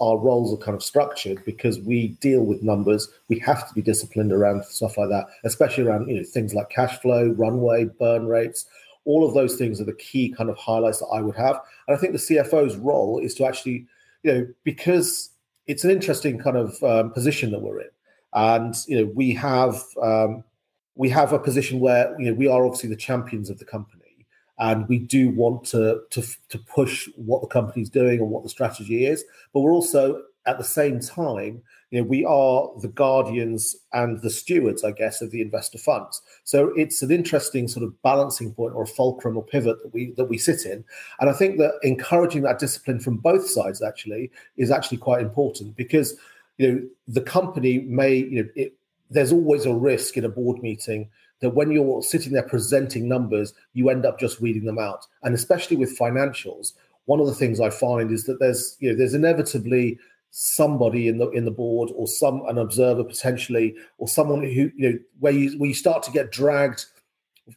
our 0.00 0.16
roles 0.16 0.54
are 0.54 0.64
kind 0.64 0.76
of 0.76 0.82
structured 0.82 1.44
because 1.44 1.80
we 1.80 2.08
deal 2.20 2.42
with 2.42 2.62
numbers. 2.62 3.08
We 3.28 3.38
have 3.40 3.68
to 3.68 3.74
be 3.74 3.82
disciplined 3.82 4.32
around 4.32 4.64
stuff 4.64 4.96
like 4.96 5.08
that, 5.10 5.26
especially 5.44 5.84
around 5.84 6.08
you 6.08 6.16
know 6.16 6.24
things 6.24 6.54
like 6.54 6.70
cash 6.70 6.98
flow, 7.00 7.34
runway, 7.36 7.84
burn 7.84 8.26
rates. 8.26 8.66
All 9.04 9.26
of 9.26 9.34
those 9.34 9.56
things 9.56 9.80
are 9.80 9.84
the 9.84 9.92
key 9.92 10.30
kind 10.30 10.50
of 10.50 10.56
highlights 10.56 10.98
that 10.98 11.06
I 11.06 11.20
would 11.20 11.36
have. 11.36 11.60
And 11.86 11.96
I 11.96 12.00
think 12.00 12.12
the 12.12 12.18
CFO's 12.18 12.76
role 12.76 13.20
is 13.20 13.34
to 13.36 13.46
actually, 13.46 13.86
you 14.24 14.32
know, 14.32 14.46
because 14.64 15.30
it's 15.66 15.84
an 15.84 15.90
interesting 15.90 16.38
kind 16.38 16.56
of 16.56 16.82
um, 16.82 17.12
position 17.12 17.50
that 17.52 17.60
we're 17.60 17.80
in, 17.80 17.90
and 18.32 18.74
you 18.86 18.98
know 18.98 19.12
we 19.14 19.32
have 19.34 19.82
um, 20.02 20.44
we 20.94 21.08
have 21.10 21.32
a 21.32 21.38
position 21.38 21.80
where 21.80 22.14
you 22.18 22.26
know 22.26 22.34
we 22.34 22.48
are 22.48 22.64
obviously 22.64 22.88
the 22.88 22.96
champions 22.96 23.50
of 23.50 23.58
the 23.58 23.64
company, 23.64 24.26
and 24.58 24.88
we 24.88 24.98
do 24.98 25.30
want 25.30 25.64
to 25.66 26.02
to 26.10 26.22
to 26.48 26.58
push 26.58 27.08
what 27.16 27.40
the 27.42 27.48
company's 27.48 27.90
doing 27.90 28.20
and 28.20 28.30
what 28.30 28.42
the 28.42 28.48
strategy 28.48 29.06
is, 29.06 29.24
but 29.52 29.60
we're 29.60 29.72
also 29.72 30.22
at 30.46 30.58
the 30.58 30.64
same 30.64 31.00
time 31.00 31.62
you 31.90 32.00
know, 32.00 32.06
we 32.06 32.24
are 32.24 32.68
the 32.80 32.88
guardians 32.88 33.76
and 33.92 34.20
the 34.20 34.30
stewards, 34.30 34.82
I 34.82 34.90
guess, 34.90 35.22
of 35.22 35.30
the 35.30 35.40
investor 35.40 35.78
funds. 35.78 36.20
So 36.44 36.72
it's 36.76 37.00
an 37.02 37.12
interesting 37.12 37.68
sort 37.68 37.84
of 37.84 38.02
balancing 38.02 38.52
point 38.52 38.74
or 38.74 38.82
a 38.82 38.88
fulcrum 38.88 39.36
or 39.36 39.44
pivot 39.44 39.82
that 39.82 39.94
we 39.94 40.12
that 40.16 40.24
we 40.24 40.36
sit 40.36 40.66
in. 40.66 40.84
And 41.20 41.30
I 41.30 41.32
think 41.32 41.58
that 41.58 41.74
encouraging 41.82 42.42
that 42.42 42.58
discipline 42.58 42.98
from 42.98 43.18
both 43.18 43.48
sides 43.48 43.82
actually 43.82 44.30
is 44.56 44.70
actually 44.70 44.98
quite 44.98 45.22
important 45.22 45.76
because 45.76 46.16
you 46.58 46.72
know 46.72 46.82
the 47.06 47.20
company 47.20 47.80
may 47.80 48.16
you 48.16 48.42
know 48.42 48.48
it, 48.56 48.74
there's 49.10 49.32
always 49.32 49.66
a 49.66 49.74
risk 49.74 50.16
in 50.16 50.24
a 50.24 50.28
board 50.28 50.60
meeting 50.62 51.08
that 51.40 51.50
when 51.50 51.70
you're 51.70 52.02
sitting 52.02 52.32
there 52.32 52.42
presenting 52.42 53.08
numbers, 53.08 53.52
you 53.74 53.90
end 53.90 54.06
up 54.06 54.18
just 54.18 54.40
reading 54.40 54.64
them 54.64 54.78
out. 54.78 55.06
And 55.22 55.34
especially 55.34 55.76
with 55.76 55.98
financials, 55.98 56.72
one 57.04 57.20
of 57.20 57.26
the 57.26 57.34
things 57.34 57.60
I 57.60 57.70
find 57.70 58.10
is 58.10 58.24
that 58.24 58.40
there's 58.40 58.76
you 58.80 58.90
know 58.90 58.96
there's 58.96 59.14
inevitably 59.14 59.98
somebody 60.38 61.08
in 61.08 61.16
the 61.16 61.30
in 61.30 61.46
the 61.46 61.50
board 61.50 61.90
or 61.94 62.06
some 62.06 62.42
an 62.46 62.58
observer 62.58 63.02
potentially 63.02 63.74
or 63.96 64.06
someone 64.06 64.42
who 64.42 64.70
you 64.76 64.92
know 64.92 64.98
where 65.18 65.32
you 65.32 65.58
where 65.58 65.68
you 65.68 65.74
start 65.74 66.02
to 66.02 66.10
get 66.10 66.30
dragged 66.30 66.84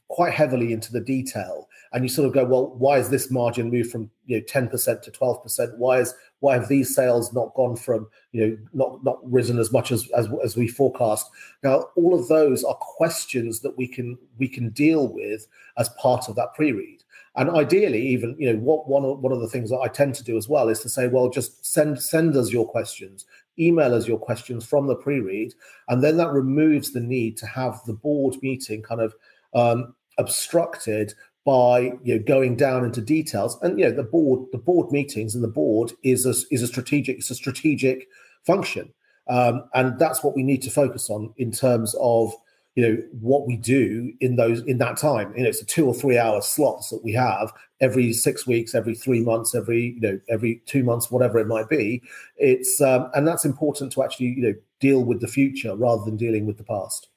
quite 0.07 0.31
heavily 0.31 0.71
into 0.71 0.89
the 0.93 1.01
detail 1.01 1.67
and 1.91 2.05
you 2.05 2.09
sort 2.09 2.25
of 2.25 2.33
go 2.33 2.45
well 2.45 2.73
why 2.77 2.97
is 2.97 3.09
this 3.09 3.29
margin 3.29 3.69
moved 3.69 3.91
from 3.91 4.09
you 4.27 4.37
know 4.37 4.43
10% 4.45 5.01
to 5.01 5.11
12% 5.11 5.77
why 5.77 5.99
is 5.99 6.13
why 6.39 6.53
have 6.53 6.69
these 6.69 6.95
sales 6.95 7.33
not 7.33 7.53
gone 7.53 7.75
from 7.75 8.07
you 8.31 8.47
know 8.47 8.57
not 8.71 9.03
not 9.03 9.19
risen 9.29 9.59
as 9.59 9.73
much 9.73 9.91
as 9.91 10.09
as, 10.15 10.29
as 10.41 10.55
we 10.55 10.65
forecast? 10.65 11.29
Now 11.63 11.87
all 11.97 12.17
of 12.17 12.29
those 12.29 12.63
are 12.63 12.75
questions 12.75 13.59
that 13.59 13.77
we 13.77 13.89
can 13.89 14.17
we 14.37 14.47
can 14.47 14.69
deal 14.69 15.09
with 15.09 15.47
as 15.77 15.89
part 16.01 16.29
of 16.29 16.35
that 16.37 16.53
pre-read 16.55 16.98
and 17.39 17.49
ideally, 17.51 18.05
even 18.05 18.35
you 18.37 18.51
know, 18.51 18.59
what 18.59 18.89
one 18.89 19.03
one 19.21 19.31
of 19.31 19.39
the 19.39 19.47
things 19.47 19.69
that 19.69 19.79
I 19.79 19.87
tend 19.87 20.13
to 20.15 20.25
do 20.25 20.37
as 20.37 20.49
well 20.49 20.67
is 20.67 20.81
to 20.81 20.89
say, 20.89 21.07
well, 21.07 21.29
just 21.29 21.65
send 21.65 22.01
send 22.01 22.35
us 22.35 22.51
your 22.51 22.67
questions, 22.67 23.25
email 23.57 23.93
us 23.95 24.09
your 24.09 24.19
questions 24.19 24.65
from 24.65 24.87
the 24.87 24.95
pre-read, 24.95 25.53
and 25.87 26.03
then 26.03 26.17
that 26.17 26.33
removes 26.33 26.91
the 26.91 26.99
need 26.99 27.37
to 27.37 27.45
have 27.45 27.79
the 27.85 27.93
board 27.93 28.35
meeting 28.41 28.81
kind 28.81 28.99
of 28.99 29.15
um, 29.53 29.95
obstructed 30.17 31.13
by 31.45 31.93
you 32.03 32.17
know 32.17 32.23
going 32.27 32.57
down 32.57 32.83
into 32.83 32.99
details. 32.99 33.57
And 33.61 33.79
you 33.79 33.85
know 33.85 33.95
the 33.95 34.03
board 34.03 34.45
the 34.51 34.57
board 34.57 34.91
meetings 34.91 35.33
and 35.33 35.41
the 35.41 35.47
board 35.47 35.93
is 36.03 36.25
a, 36.25 36.33
is 36.53 36.61
a 36.61 36.67
strategic 36.67 37.19
it's 37.19 37.31
a 37.31 37.35
strategic 37.35 38.09
function. 38.45 38.93
Um, 39.29 39.63
and 39.73 39.97
that's 39.97 40.25
what 40.25 40.35
we 40.35 40.43
need 40.43 40.61
to 40.63 40.71
focus 40.71 41.09
on 41.09 41.33
in 41.37 41.51
terms 41.53 41.95
of 42.01 42.33
you 42.75 42.87
know 42.87 42.97
what 43.19 43.47
we 43.47 43.57
do 43.57 44.13
in 44.19 44.35
those 44.35 44.61
in 44.63 44.77
that 44.77 44.97
time. 44.97 45.33
You 45.35 45.43
know 45.43 45.49
it's 45.49 45.61
a 45.61 45.65
two 45.65 45.87
or 45.87 45.93
three 45.93 46.17
hour 46.17 46.41
slots 46.41 46.89
that 46.89 47.03
we 47.03 47.13
have 47.13 47.51
every 47.81 48.13
six 48.13 48.45
weeks 48.45 48.75
every 48.75 48.95
three 48.95 49.21
months 49.21 49.55
every 49.55 49.93
you 49.95 50.01
know 50.01 50.19
every 50.29 50.61
two 50.65 50.83
months 50.83 51.11
whatever 51.11 51.39
it 51.39 51.47
might 51.47 51.69
be. 51.69 52.01
It's 52.37 52.79
um, 52.81 53.09
and 53.13 53.27
that's 53.27 53.45
important 53.45 53.91
to 53.93 54.03
actually 54.03 54.27
you 54.27 54.41
know 54.41 54.53
deal 54.79 55.03
with 55.03 55.21
the 55.21 55.27
future 55.27 55.75
rather 55.75 56.03
than 56.05 56.17
dealing 56.17 56.45
with 56.45 56.57
the 56.57 56.63
past. 56.63 57.09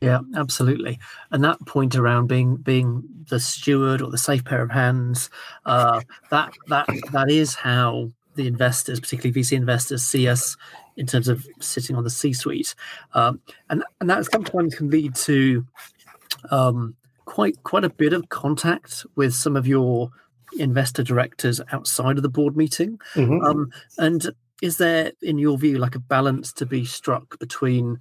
Yeah, 0.00 0.20
absolutely. 0.34 0.98
And 1.30 1.42
that 1.42 1.58
point 1.66 1.96
around 1.96 2.26
being 2.26 2.56
being 2.56 3.02
the 3.28 3.40
steward 3.40 4.02
or 4.02 4.10
the 4.10 4.18
safe 4.18 4.44
pair 4.44 4.62
of 4.62 4.70
hands, 4.70 5.30
uh, 5.64 6.02
that 6.30 6.52
that 6.68 6.86
that 7.12 7.30
is 7.30 7.54
how 7.54 8.10
the 8.34 8.46
investors, 8.46 9.00
particularly 9.00 9.40
VC 9.40 9.56
investors, 9.56 10.02
see 10.02 10.28
us 10.28 10.56
in 10.96 11.06
terms 11.06 11.28
of 11.28 11.46
sitting 11.60 11.96
on 11.96 12.04
the 12.04 12.10
C-suite, 12.10 12.74
um, 13.14 13.40
and 13.70 13.84
and 14.00 14.10
that 14.10 14.24
sometimes 14.26 14.74
can 14.74 14.90
lead 14.90 15.14
to 15.14 15.64
um, 16.50 16.94
quite 17.24 17.62
quite 17.64 17.84
a 17.84 17.90
bit 17.90 18.12
of 18.12 18.28
contact 18.28 19.04
with 19.16 19.34
some 19.34 19.56
of 19.56 19.66
your 19.66 20.10
investor 20.58 21.02
directors 21.02 21.60
outside 21.72 22.16
of 22.16 22.22
the 22.22 22.28
board 22.28 22.56
meeting. 22.56 22.98
Mm-hmm. 23.14 23.44
Um, 23.44 23.70
and 23.98 24.30
is 24.62 24.78
there, 24.78 25.12
in 25.20 25.38
your 25.38 25.58
view, 25.58 25.78
like 25.78 25.94
a 25.94 25.98
balance 26.00 26.52
to 26.54 26.66
be 26.66 26.84
struck 26.84 27.38
between 27.38 27.98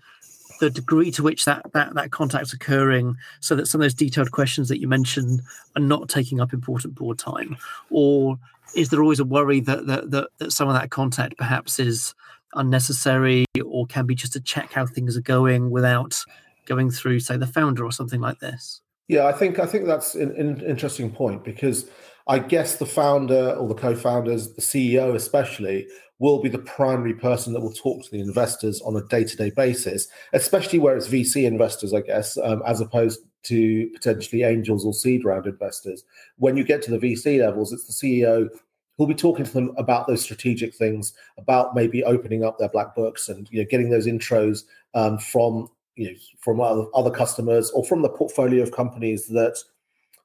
the 0.62 0.70
degree 0.70 1.12
to 1.12 1.24
which 1.24 1.44
that 1.44 1.66
that 1.74 1.94
that 1.96 2.12
contact's 2.12 2.54
occurring, 2.54 3.18
so 3.42 3.56
that 3.56 3.68
some 3.68 3.82
of 3.82 3.86
those 3.86 3.94
detailed 3.94 4.32
questions 4.32 4.70
that 4.70 4.80
you 4.80 4.88
mentioned 4.88 5.42
are 5.76 5.82
not 5.82 6.08
taking 6.08 6.40
up 6.40 6.54
important 6.54 6.96
board 6.96 7.20
time, 7.20 7.58
or 7.90 8.40
is 8.74 8.90
there 8.90 9.02
always 9.02 9.20
a 9.20 9.26
worry 9.26 9.60
that 9.60 9.86
that 9.88 10.12
that, 10.12 10.30
that 10.38 10.52
some 10.52 10.70
of 10.70 10.74
that 10.76 10.92
contact 10.92 11.38
perhaps 11.38 11.80
is 11.80 12.16
unnecessary, 12.56 13.46
or 13.64 13.86
can 13.86 14.06
be 14.06 14.16
just 14.16 14.34
to 14.34 14.40
check 14.40 14.72
how 14.72 14.86
things 14.86 15.18
are 15.18 15.22
going 15.22 15.70
without 15.70 16.20
going 16.66 16.90
through, 16.90 17.20
say, 17.20 17.38
the 17.38 17.48
founder 17.48 17.86
or 17.86 17.92
something 17.92 18.22
like 18.22 18.40
this? 18.40 18.82
Yeah, 19.08 19.28
I 19.28 19.34
think 19.34 19.60
I 19.60 19.66
think 19.66 19.86
that's 19.86 20.16
an, 20.16 20.32
an 20.32 20.62
interesting 20.62 21.12
point 21.12 21.44
because 21.44 21.90
I 22.28 22.40
guess 22.40 22.78
the 22.78 22.88
founder 22.88 23.52
or 23.52 23.68
the 23.68 23.76
co-founders, 23.76 24.54
the 24.54 24.62
CEO 24.62 25.14
especially, 25.14 25.88
will 26.18 26.42
be 26.42 26.50
the 26.50 26.60
primary 26.60 27.14
person 27.14 27.54
that 27.54 27.62
will 27.62 27.74
talk 27.74 28.04
to 28.04 28.12
the 28.12 28.20
investors 28.20 28.82
on 28.82 28.96
a 28.96 29.04
day-to-day 29.04 29.52
basis, 29.56 30.08
especially 30.34 30.80
where 30.80 30.96
it's 30.96 31.08
VC 31.08 31.46
investors, 31.46 31.94
I 31.94 32.02
guess, 32.02 32.38
um, 32.38 32.64
as 32.66 32.82
opposed 32.82 33.20
to 33.44 33.90
potentially 33.94 34.42
angels 34.42 34.86
or 34.86 34.94
seed 34.94 35.24
round 35.24 35.46
investors. 35.46 36.04
When 36.38 36.58
you 36.58 36.64
get 36.64 36.82
to 36.84 36.92
the 36.92 36.98
VC 36.98 37.40
levels, 37.40 37.72
it's 37.72 37.86
the 37.86 37.94
CEO 37.94 38.50
who'll 38.98 39.08
be 39.08 39.16
talking 39.16 39.46
to 39.46 39.52
them 39.52 39.74
about 39.78 40.08
those 40.08 40.22
strategic 40.22 40.74
things, 40.74 41.14
about 41.38 41.76
maybe 41.76 42.04
opening 42.04 42.44
up 42.44 42.58
their 42.58 42.70
black 42.70 42.96
books 42.96 43.30
and 43.30 43.48
you 43.52 43.62
know 43.62 43.68
getting 43.70 43.90
those 43.90 44.08
intros 44.08 44.64
um, 44.94 45.18
from 45.18 45.70
you 45.96 46.12
know 46.12 46.18
from 46.40 46.62
other, 46.62 46.86
other 46.94 47.12
customers 47.12 47.72
or 47.72 47.84
from 47.84 48.02
the 48.02 48.10
portfolio 48.10 48.64
of 48.64 48.72
companies 48.72 49.28
that 49.28 49.58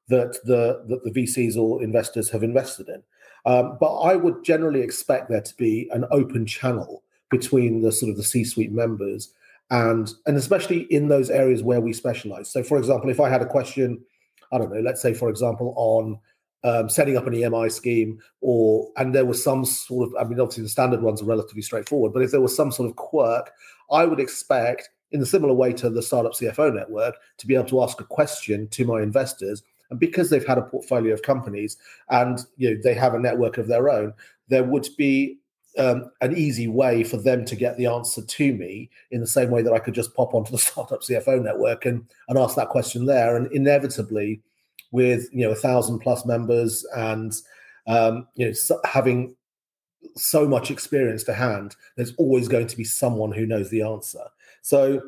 that 0.09 0.39
the 0.45 0.85
that 0.89 1.05
the 1.05 1.11
VCs 1.11 1.57
or 1.57 1.83
investors 1.83 2.31
have 2.31 2.43
invested 2.43 2.89
in. 2.89 3.03
Um, 3.47 3.79
but 3.81 4.01
I 4.01 4.17
would 4.17 4.45
generally 4.45 4.83
expect 4.83 5.31
there 5.31 5.41
to 5.41 5.57
be 5.57 5.89
an 5.93 6.05
open 6.11 6.45
channel 6.45 7.03
between 7.31 7.81
the 7.81 7.91
sort 7.91 8.11
of 8.11 8.17
the 8.17 8.25
C-suite 8.25 8.73
members 8.73 9.33
and 9.71 10.13
and 10.27 10.37
especially 10.37 10.81
in 10.93 11.09
those 11.09 11.31
areas 11.31 11.63
where 11.63 11.81
we 11.81 11.93
specialize. 11.93 12.51
So, 12.51 12.63
for 12.63 12.77
example, 12.77 13.09
if 13.09 13.21
I 13.21 13.29
had 13.29 13.43
a 13.43 13.47
question, 13.47 14.03
I 14.53 14.59
don't 14.59 14.73
know, 14.73 14.81
let's 14.81 15.01
say 15.01 15.15
for 15.15 15.31
example 15.31 15.73
on 15.77 16.19
um, 16.65 16.89
setting 16.89 17.17
up 17.17 17.27
an 17.27 17.35
EMI 17.35 17.71
scheme, 17.73 18.19
or 18.41 18.89
and 18.97 19.15
there 19.15 19.25
was 19.25 19.43
some 19.43 19.65
sort 19.65 20.09
of, 20.09 20.15
I 20.19 20.29
mean, 20.29 20.41
obviously 20.41 20.63
the 20.63 20.69
standard 20.69 21.03
ones 21.03 21.23
are 21.23 21.27
relatively 21.27 21.63
straightforward, 21.63 22.13
but 22.13 22.23
if 22.23 22.31
there 22.31 22.41
was 22.41 22.55
some 22.55 22.73
sort 22.73 22.89
of 22.89 22.97
quirk, 22.97 23.53
I 23.91 24.05
would 24.05 24.21
expect 24.21 24.91
in 25.13 25.21
a 25.21 25.27
similar 25.27 25.55
way 25.55 25.73
to 25.73 25.91
the 25.91 26.03
startup 26.03 26.33
CFO 26.33 26.73
network 26.73 27.17
to 27.39 27.47
be 27.47 27.55
able 27.55 27.65
to 27.67 27.83
ask 27.83 28.01
a 28.01 28.05
question 28.05 28.69
to 28.69 28.85
my 28.85 29.03
investors 29.03 29.63
and 29.91 29.99
because 29.99 30.31
they've 30.31 30.47
had 30.47 30.59
a 30.59 30.63
portfolio 30.63 31.13
of 31.13 31.23
companies 31.23 31.77
and 32.09 32.41
you 32.57 32.71
know 32.71 32.81
they 32.83 32.95
have 32.95 33.15
a 33.15 33.19
network 33.19 33.59
of 33.59 33.67
their 33.67 33.91
own, 33.91 34.15
there 34.49 34.65
would 34.65 34.89
be 34.97 35.39
um, 35.79 36.11
an 36.21 36.37
easy 36.37 36.67
way 36.67 37.05
for 37.05 37.17
them 37.17 37.45
to 37.45 37.55
get 37.55 37.77
the 37.77 37.87
answer 37.87 38.23
to 38.25 38.53
me 38.55 38.91
in 39.11 39.21
the 39.21 39.27
same 39.27 39.51
way 39.51 39.63
that 39.63 39.73
I 39.73 39.79
could 39.79 39.95
just 39.95 40.15
pop 40.15 40.35
onto 40.35 40.53
the 40.53 40.59
startup 40.59 41.03
CFO 41.03 41.43
network 41.43 41.85
and 41.85 42.07
and 42.29 42.39
ask 42.39 42.57
that 42.57 42.69
question 42.69 43.07
there. 43.07 43.37
And 43.37 43.51
inevitably, 43.53 44.41
with 44.93 45.29
you 45.33 45.47
know 45.47 45.53
a 45.53 45.57
thousand 45.57 46.01
plus 46.01 46.25
members 46.27 46.85
and 46.97 47.35
um, 47.87 48.27
you 48.35 48.47
know 48.47 48.53
so 48.53 48.81
having 48.85 49.35
so 50.17 50.47
much 50.47 50.71
experience 50.71 51.25
to 51.25 51.35
hand, 51.35 51.77
there's 51.97 52.15
always 52.17 52.49
going 52.49 52.67
to 52.67 52.77
be 52.77 52.85
someone 52.85 53.33
who 53.33 53.47
knows 53.47 53.71
the 53.71 53.83
answer. 53.83 54.25
So 54.63 55.01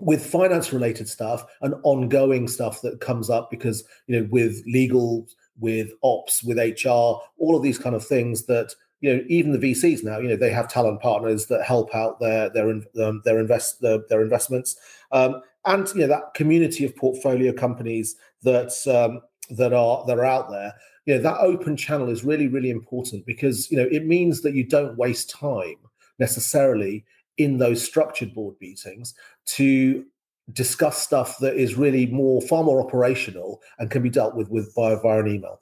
with 0.00 0.24
finance 0.24 0.72
related 0.72 1.08
stuff 1.08 1.44
and 1.60 1.74
ongoing 1.82 2.46
stuff 2.46 2.82
that 2.82 3.00
comes 3.00 3.28
up 3.28 3.50
because 3.50 3.82
you 4.06 4.18
know 4.18 4.28
with 4.30 4.62
legal 4.66 5.26
with 5.58 5.90
ops 6.04 6.44
with 6.44 6.56
hr 6.56 6.88
all 6.88 7.56
of 7.56 7.64
these 7.64 7.78
kind 7.78 7.96
of 7.96 8.06
things 8.06 8.46
that 8.46 8.72
you 9.00 9.12
know 9.12 9.24
even 9.28 9.50
the 9.50 9.58
vcs 9.58 10.04
now 10.04 10.20
you 10.20 10.28
know 10.28 10.36
they 10.36 10.50
have 10.50 10.68
talent 10.68 11.00
partners 11.00 11.46
that 11.46 11.64
help 11.64 11.92
out 11.96 12.20
their 12.20 12.48
their 12.50 12.70
um, 12.70 13.20
their 13.24 13.40
invest 13.40 13.80
their, 13.80 13.98
their 14.08 14.22
investments 14.22 14.76
um, 15.10 15.42
and 15.64 15.88
you 15.94 16.00
know 16.00 16.06
that 16.06 16.34
community 16.34 16.84
of 16.84 16.94
portfolio 16.96 17.52
companies 17.52 18.16
that 18.42 18.72
um, 18.86 19.20
that 19.56 19.72
are 19.72 20.04
that 20.06 20.18
are 20.18 20.24
out 20.24 20.50
there 20.50 20.74
you 21.06 21.14
know 21.14 21.20
that 21.20 21.38
open 21.40 21.76
channel 21.76 22.08
is 22.08 22.24
really 22.24 22.48
really 22.48 22.70
important 22.70 23.24
because 23.26 23.70
you 23.70 23.76
know 23.76 23.88
it 23.90 24.06
means 24.06 24.42
that 24.42 24.54
you 24.54 24.64
don't 24.64 24.96
waste 24.96 25.30
time 25.30 25.76
necessarily 26.18 27.04
in 27.36 27.58
those 27.58 27.82
structured 27.82 28.34
board 28.34 28.54
meetings 28.60 29.14
to 29.46 30.04
discuss 30.52 30.98
stuff 30.98 31.38
that 31.38 31.56
is 31.56 31.76
really 31.76 32.06
more 32.06 32.40
far 32.40 32.64
more 32.64 32.80
operational 32.80 33.60
and 33.78 33.90
can 33.90 34.02
be 34.02 34.10
dealt 34.10 34.34
with 34.34 34.48
with 34.50 34.74
via, 34.74 34.98
via 34.98 35.20
an 35.20 35.28
email. 35.28 35.60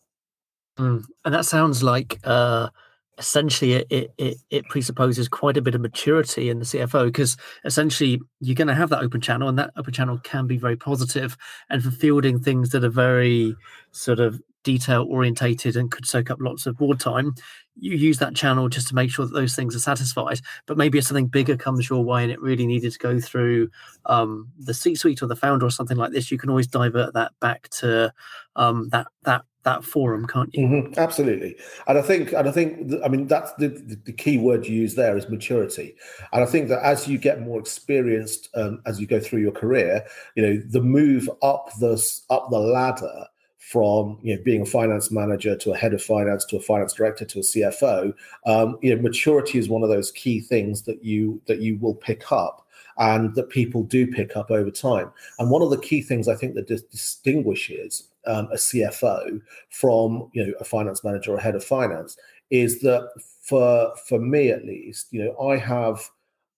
Mm. 0.79 1.05
And 1.25 1.35
that 1.35 1.45
sounds 1.45 1.83
like 1.83 2.19
uh, 2.25 2.69
essentially 3.18 3.75
it, 3.75 4.12
it 4.18 4.37
it 4.50 4.68
presupposes 4.68 5.28
quite 5.28 5.56
a 5.56 5.62
bit 5.62 5.75
of 5.75 5.80
maturity 5.80 6.50
in 6.50 6.58
the 6.58 6.64
CFO 6.64 7.06
because 7.06 7.37
essentially 7.64 8.20
you're 8.40 8.54
going 8.54 8.68
to 8.68 8.75
have 8.75 8.90
that 8.90 9.02
open 9.02 9.20
channel 9.20 9.49
and 9.49 9.58
that 9.58 9.70
open 9.76 9.92
channel 9.92 10.18
can 10.18 10.46
be 10.46 10.58
very 10.58 10.76
positive 10.76 11.37
and 11.70 11.82
for 11.82 11.90
fielding 11.90 12.38
things 12.38 12.70
that 12.70 12.85
are 12.85 12.90
very 12.90 13.56
sort 13.92 14.20
of 14.20 14.40
detail 14.64 15.06
orientated 15.08 15.76
and 15.76 15.90
could 15.90 16.06
soak 16.06 16.30
up 16.30 16.38
lots 16.40 16.66
of 16.66 16.76
board 16.76 16.99
time 17.00 17.32
you 17.78 17.96
use 17.96 18.18
that 18.18 18.35
channel 18.35 18.68
just 18.68 18.88
to 18.88 18.94
make 18.94 19.11
sure 19.11 19.26
that 19.26 19.35
those 19.35 19.54
things 19.54 19.76
are 19.76 19.80
satisfied. 19.80 20.40
But 20.66 20.78
maybe 20.78 20.99
if 20.99 21.04
something 21.04 21.26
bigger 21.26 21.56
comes 21.56 21.88
your 21.88 22.02
way 22.02 22.23
and 22.23 22.32
it 22.32 22.40
really 22.40 22.66
needed 22.66 22.92
to 22.92 22.99
go 22.99 23.20
through 23.20 23.70
um, 24.06 24.50
the 24.58 24.75
c 24.75 24.94
suite 24.94 25.23
or 25.23 25.26
the 25.26 25.37
founder 25.37 25.66
or 25.66 25.70
something 25.70 25.96
like 25.96 26.12
this 26.12 26.30
you 26.30 26.38
can 26.38 26.50
always 26.50 26.66
divert 26.66 27.12
that 27.14 27.32
back 27.40 27.68
to 27.68 28.12
um, 28.56 28.88
that 28.90 29.08
that 29.23 29.42
that 29.66 29.85
forum, 29.85 30.26
can't 30.26 30.49
you? 30.54 30.66
Mm-hmm, 30.66 30.99
absolutely, 30.99 31.56
and 31.87 31.99
I 31.99 32.02
think, 32.02 32.32
and 32.32 32.49
I 32.49 32.52
think, 32.52 32.94
I 33.04 33.08
mean, 33.08 33.26
that's 33.26 33.52
the, 33.54 33.68
the, 33.68 34.00
the 34.06 34.12
key 34.12 34.38
word 34.38 34.66
you 34.66 34.75
use 34.75 34.94
there 34.94 35.16
is 35.16 35.28
maturity, 35.28 35.94
and 36.32 36.42
I 36.42 36.46
think 36.46 36.68
that 36.68 36.82
as 36.82 37.06
you 37.06 37.18
get 37.18 37.42
more 37.42 37.61
experienced 37.61 38.49
um, 38.54 38.80
as 38.87 38.99
you 38.99 39.06
go 39.06 39.20
through 39.20 39.40
your 39.40 39.52
career, 39.52 40.06
you 40.35 40.42
know, 40.42 40.62
the 40.66 40.80
move 40.80 41.28
up 41.42 41.70
the 41.78 42.02
up 42.30 42.49
the 42.50 42.58
ladder 42.58 43.26
from 43.58 44.16
you 44.23 44.37
know 44.37 44.42
being 44.44 44.62
a 44.62 44.66
finance 44.66 45.11
manager 45.11 45.56
to 45.56 45.73
a 45.73 45.76
head 45.76 45.92
of 45.92 46.00
finance 46.00 46.44
to 46.44 46.56
a 46.56 46.61
finance 46.61 46.92
director 46.92 47.25
to 47.25 47.40
a 47.40 47.42
CFO, 47.42 48.14
um, 48.46 48.78
you 48.80 48.94
know, 48.94 49.02
maturity 49.02 49.58
is 49.58 49.68
one 49.68 49.82
of 49.82 49.88
those 49.88 50.12
key 50.12 50.40
things 50.40 50.82
that 50.82 51.04
you 51.04 51.40
that 51.46 51.58
you 51.58 51.76
will 51.78 51.94
pick 51.94 52.30
up 52.30 52.66
and 52.99 53.35
that 53.35 53.50
people 53.50 53.82
do 53.82 54.06
pick 54.06 54.37
up 54.37 54.50
over 54.50 54.70
time. 54.70 55.11
And 55.38 55.50
one 55.50 55.62
of 55.62 55.70
the 55.70 55.78
key 55.78 56.00
things 56.00 56.28
I 56.28 56.35
think 56.35 56.54
that 56.54 56.68
dis- 56.68 56.82
distinguishes 56.82 58.08
um, 58.26 58.47
a 58.52 58.56
CFO 58.56 59.40
from 59.71 60.30
you 60.33 60.47
know 60.47 60.52
a 60.61 60.64
finance 60.64 61.04
manager 61.04 61.33
or 61.33 61.38
head 61.38 61.54
of 61.54 61.64
finance 61.64 62.16
is 62.50 62.80
that 62.80 63.09
for 63.42 63.92
for 64.09 64.18
me 64.18 64.50
at 64.50 64.64
least, 64.64 65.09
you 65.12 65.25
know, 65.25 65.49
I 65.49 65.56
have 65.56 66.09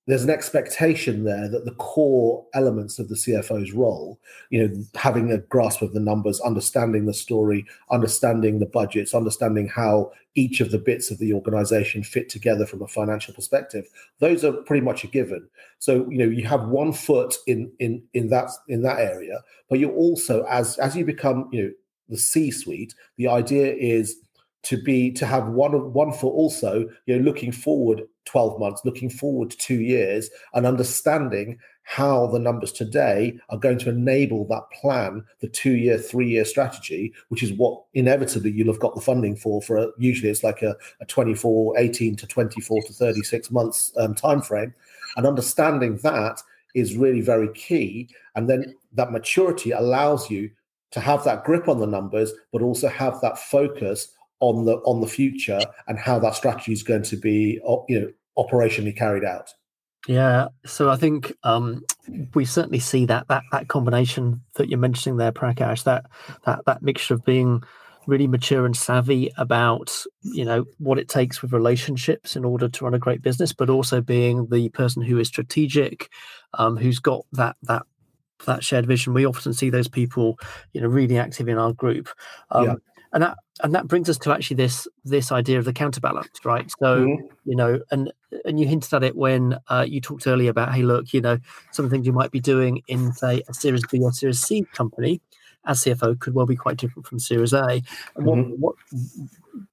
there's 0.08 0.24
an 0.24 0.30
expectation 0.30 1.24
there 1.24 1.50
that 1.50 1.66
the 1.66 1.74
core 1.74 2.42
elements 2.54 2.98
of 2.98 3.10
the 3.10 3.14
CFO's 3.14 3.72
role, 3.72 4.18
you 4.48 4.66
know, 4.66 4.74
having 4.94 5.30
a 5.30 5.36
grasp 5.36 5.82
of 5.82 5.92
the 5.92 6.00
numbers, 6.00 6.40
understanding 6.40 7.04
the 7.04 7.12
story, 7.12 7.66
understanding 7.90 8.58
the 8.58 8.64
budgets, 8.64 9.12
understanding 9.12 9.68
how 9.68 10.10
each 10.34 10.62
of 10.62 10.70
the 10.70 10.78
bits 10.78 11.10
of 11.10 11.18
the 11.18 11.34
organization 11.34 12.02
fit 12.02 12.30
together 12.30 12.64
from 12.64 12.80
a 12.80 12.88
financial 12.88 13.34
perspective, 13.34 13.84
those 14.18 14.46
are 14.46 14.52
pretty 14.52 14.80
much 14.80 15.04
a 15.04 15.08
given. 15.08 15.46
So, 15.78 16.08
you 16.10 16.16
know, 16.16 16.24
you 16.24 16.46
have 16.46 16.68
one 16.68 16.94
foot 16.94 17.36
in 17.46 17.70
in 17.78 18.02
in 18.14 18.30
that 18.30 18.48
in 18.66 18.80
that 18.82 19.00
area, 19.00 19.42
but 19.68 19.78
you 19.78 19.90
also 19.90 20.44
as 20.44 20.78
as 20.78 20.96
you 20.96 21.04
become, 21.04 21.50
you 21.52 21.64
know, 21.64 21.70
the 22.08 22.16
C-suite, 22.16 22.94
the 23.18 23.28
idea 23.28 23.74
is 23.74 24.16
to 24.62 24.82
be 24.82 25.12
to 25.12 25.26
have 25.26 25.48
one 25.48 25.92
one 25.92 26.12
foot 26.12 26.30
also, 26.30 26.88
you 27.04 27.16
know, 27.16 27.22
looking 27.22 27.52
forward 27.52 28.04
12 28.28 28.60
months, 28.60 28.82
looking 28.84 29.10
forward 29.10 29.50
to 29.50 29.56
two 29.56 29.80
years, 29.80 30.30
and 30.54 30.66
understanding 30.66 31.58
how 31.82 32.26
the 32.26 32.38
numbers 32.38 32.70
today 32.70 33.38
are 33.48 33.56
going 33.56 33.78
to 33.78 33.88
enable 33.88 34.46
that 34.46 34.70
plan, 34.78 35.24
the 35.40 35.48
two 35.48 35.76
year, 35.76 35.96
three 35.96 36.28
year 36.28 36.44
strategy, 36.44 37.14
which 37.28 37.42
is 37.42 37.52
what 37.54 37.82
inevitably 37.94 38.50
you'll 38.50 38.72
have 38.72 38.80
got 38.80 38.94
the 38.94 39.00
funding 39.00 39.34
for. 39.34 39.62
For 39.62 39.78
a, 39.78 39.88
usually 39.96 40.30
it's 40.30 40.44
like 40.44 40.60
a, 40.60 40.76
a 41.00 41.06
24, 41.06 41.78
18 41.78 42.16
to 42.16 42.26
24 42.26 42.82
to 42.82 42.92
36 42.92 43.50
months 43.50 43.90
um, 43.96 44.14
time 44.14 44.42
frame. 44.42 44.74
And 45.16 45.26
understanding 45.26 45.96
that 46.02 46.42
is 46.74 46.96
really 46.96 47.22
very 47.22 47.50
key. 47.54 48.10
And 48.36 48.50
then 48.50 48.74
that 48.92 49.10
maturity 49.10 49.70
allows 49.70 50.30
you 50.30 50.50
to 50.90 51.00
have 51.00 51.24
that 51.24 51.44
grip 51.44 51.68
on 51.68 51.80
the 51.80 51.86
numbers, 51.86 52.32
but 52.52 52.60
also 52.60 52.88
have 52.88 53.20
that 53.22 53.38
focus 53.38 54.08
on 54.40 54.64
the 54.64 54.76
on 54.78 55.00
the 55.00 55.06
future 55.06 55.60
and 55.88 55.98
how 55.98 56.18
that 56.18 56.34
strategy 56.34 56.72
is 56.72 56.82
going 56.82 57.02
to 57.02 57.16
be 57.16 57.60
you 57.88 58.00
know 58.00 58.12
operationally 58.38 58.96
carried 58.96 59.24
out. 59.24 59.52
Yeah, 60.06 60.48
so 60.64 60.90
I 60.90 60.96
think 60.96 61.32
um, 61.42 61.84
we 62.34 62.44
certainly 62.44 62.78
see 62.78 63.04
that 63.06 63.28
that 63.28 63.42
that 63.50 63.68
combination 63.68 64.42
that 64.54 64.68
you're 64.68 64.78
mentioning 64.78 65.18
there, 65.18 65.32
Prakash, 65.32 65.82
that 65.84 66.06
that 66.46 66.64
that 66.66 66.82
mixture 66.82 67.14
of 67.14 67.24
being 67.24 67.62
really 68.06 68.26
mature 68.26 68.64
and 68.64 68.76
savvy 68.76 69.30
about 69.36 69.92
you 70.22 70.44
know 70.44 70.64
what 70.78 70.98
it 70.98 71.08
takes 71.08 71.42
with 71.42 71.52
relationships 71.52 72.36
in 72.36 72.44
order 72.44 72.68
to 72.68 72.84
run 72.84 72.94
a 72.94 72.98
great 72.98 73.22
business, 73.22 73.52
but 73.52 73.68
also 73.68 74.00
being 74.00 74.46
the 74.50 74.68
person 74.70 75.02
who 75.02 75.18
is 75.18 75.28
strategic, 75.28 76.08
um, 76.54 76.76
who's 76.76 77.00
got 77.00 77.26
that 77.32 77.56
that 77.64 77.82
that 78.46 78.62
shared 78.62 78.86
vision. 78.86 79.14
We 79.14 79.26
often 79.26 79.52
see 79.52 79.68
those 79.68 79.88
people, 79.88 80.38
you 80.72 80.80
know, 80.80 80.86
really 80.86 81.18
active 81.18 81.48
in 81.48 81.58
our 81.58 81.72
group. 81.72 82.08
Um, 82.50 82.64
yeah 82.64 82.74
and 83.12 83.22
that 83.22 83.38
and 83.62 83.74
that 83.74 83.88
brings 83.88 84.08
us 84.08 84.18
to 84.18 84.32
actually 84.32 84.56
this 84.56 84.86
this 85.04 85.32
idea 85.32 85.58
of 85.58 85.64
the 85.64 85.72
counterbalance 85.72 86.44
right 86.44 86.70
so 86.80 87.06
mm-hmm. 87.06 87.26
you 87.44 87.56
know 87.56 87.80
and 87.90 88.12
and 88.44 88.60
you 88.60 88.66
hinted 88.66 88.92
at 88.92 89.02
it 89.02 89.16
when 89.16 89.56
uh, 89.68 89.84
you 89.86 90.00
talked 90.00 90.26
earlier 90.26 90.50
about 90.50 90.74
hey 90.74 90.82
look 90.82 91.12
you 91.12 91.20
know 91.20 91.38
some 91.72 91.84
of 91.84 91.90
the 91.90 91.94
things 91.94 92.06
you 92.06 92.12
might 92.12 92.30
be 92.30 92.40
doing 92.40 92.82
in 92.88 93.12
say 93.12 93.42
a 93.48 93.54
series 93.54 93.82
b 93.90 93.98
or 94.00 94.12
series 94.12 94.40
c 94.40 94.64
company 94.74 95.20
as 95.66 95.82
cfo 95.84 96.18
could 96.18 96.34
well 96.34 96.46
be 96.46 96.56
quite 96.56 96.76
different 96.76 97.06
from 97.06 97.18
series 97.18 97.52
a 97.52 97.64
and 97.64 97.82
mm-hmm. 98.26 98.50
what 98.58 98.58
what 98.60 98.74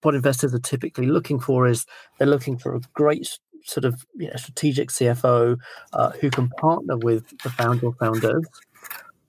what 0.01 0.15
investors 0.15 0.53
are 0.53 0.59
typically 0.59 1.07
looking 1.07 1.39
for 1.39 1.67
is 1.67 1.85
they're 2.17 2.27
looking 2.27 2.57
for 2.57 2.75
a 2.75 2.81
great 2.93 3.37
sort 3.63 3.83
of 3.83 4.05
you 4.15 4.27
know, 4.27 4.35
strategic 4.35 4.89
cfo 4.89 5.57
uh, 5.93 6.11
who 6.21 6.29
can 6.29 6.49
partner 6.49 6.97
with 6.97 7.25
the 7.43 7.49
founder 7.49 7.87
or 7.87 7.93
founders 7.95 8.45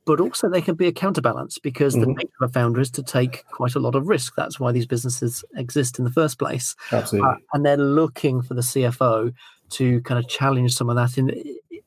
but 0.07 0.21
also 0.21 0.49
they 0.49 0.63
can 0.63 0.77
be 0.77 0.87
a 0.87 0.93
counterbalance 0.93 1.59
because 1.59 1.95
mm-hmm. 1.95 2.13
the 2.13 2.15
nature 2.15 2.37
of 2.41 2.51
a 2.51 2.53
founder 2.53 2.81
is 2.81 2.91
to 2.93 3.03
take 3.03 3.45
quite 3.49 3.75
a 3.75 3.81
lot 3.81 3.95
of 3.95 4.09
risk. 4.09 4.35
That's 4.37 4.59
why 4.59 4.73
these 4.73 4.87
businesses 4.87 5.45
exist 5.57 5.99
in 5.99 6.05
the 6.05 6.11
first 6.11 6.39
place. 6.39 6.75
Absolutely. 6.93 7.29
Uh, 7.29 7.35
and 7.53 7.67
they're 7.67 7.77
looking 7.77 8.41
for 8.41 8.55
the 8.55 8.63
CFO 8.63 9.35
to 9.71 10.01
kind 10.03 10.19
of 10.19 10.31
challenge 10.31 10.75
some 10.75 10.89
of 10.89 10.97
that 10.97 11.19
in 11.19 11.31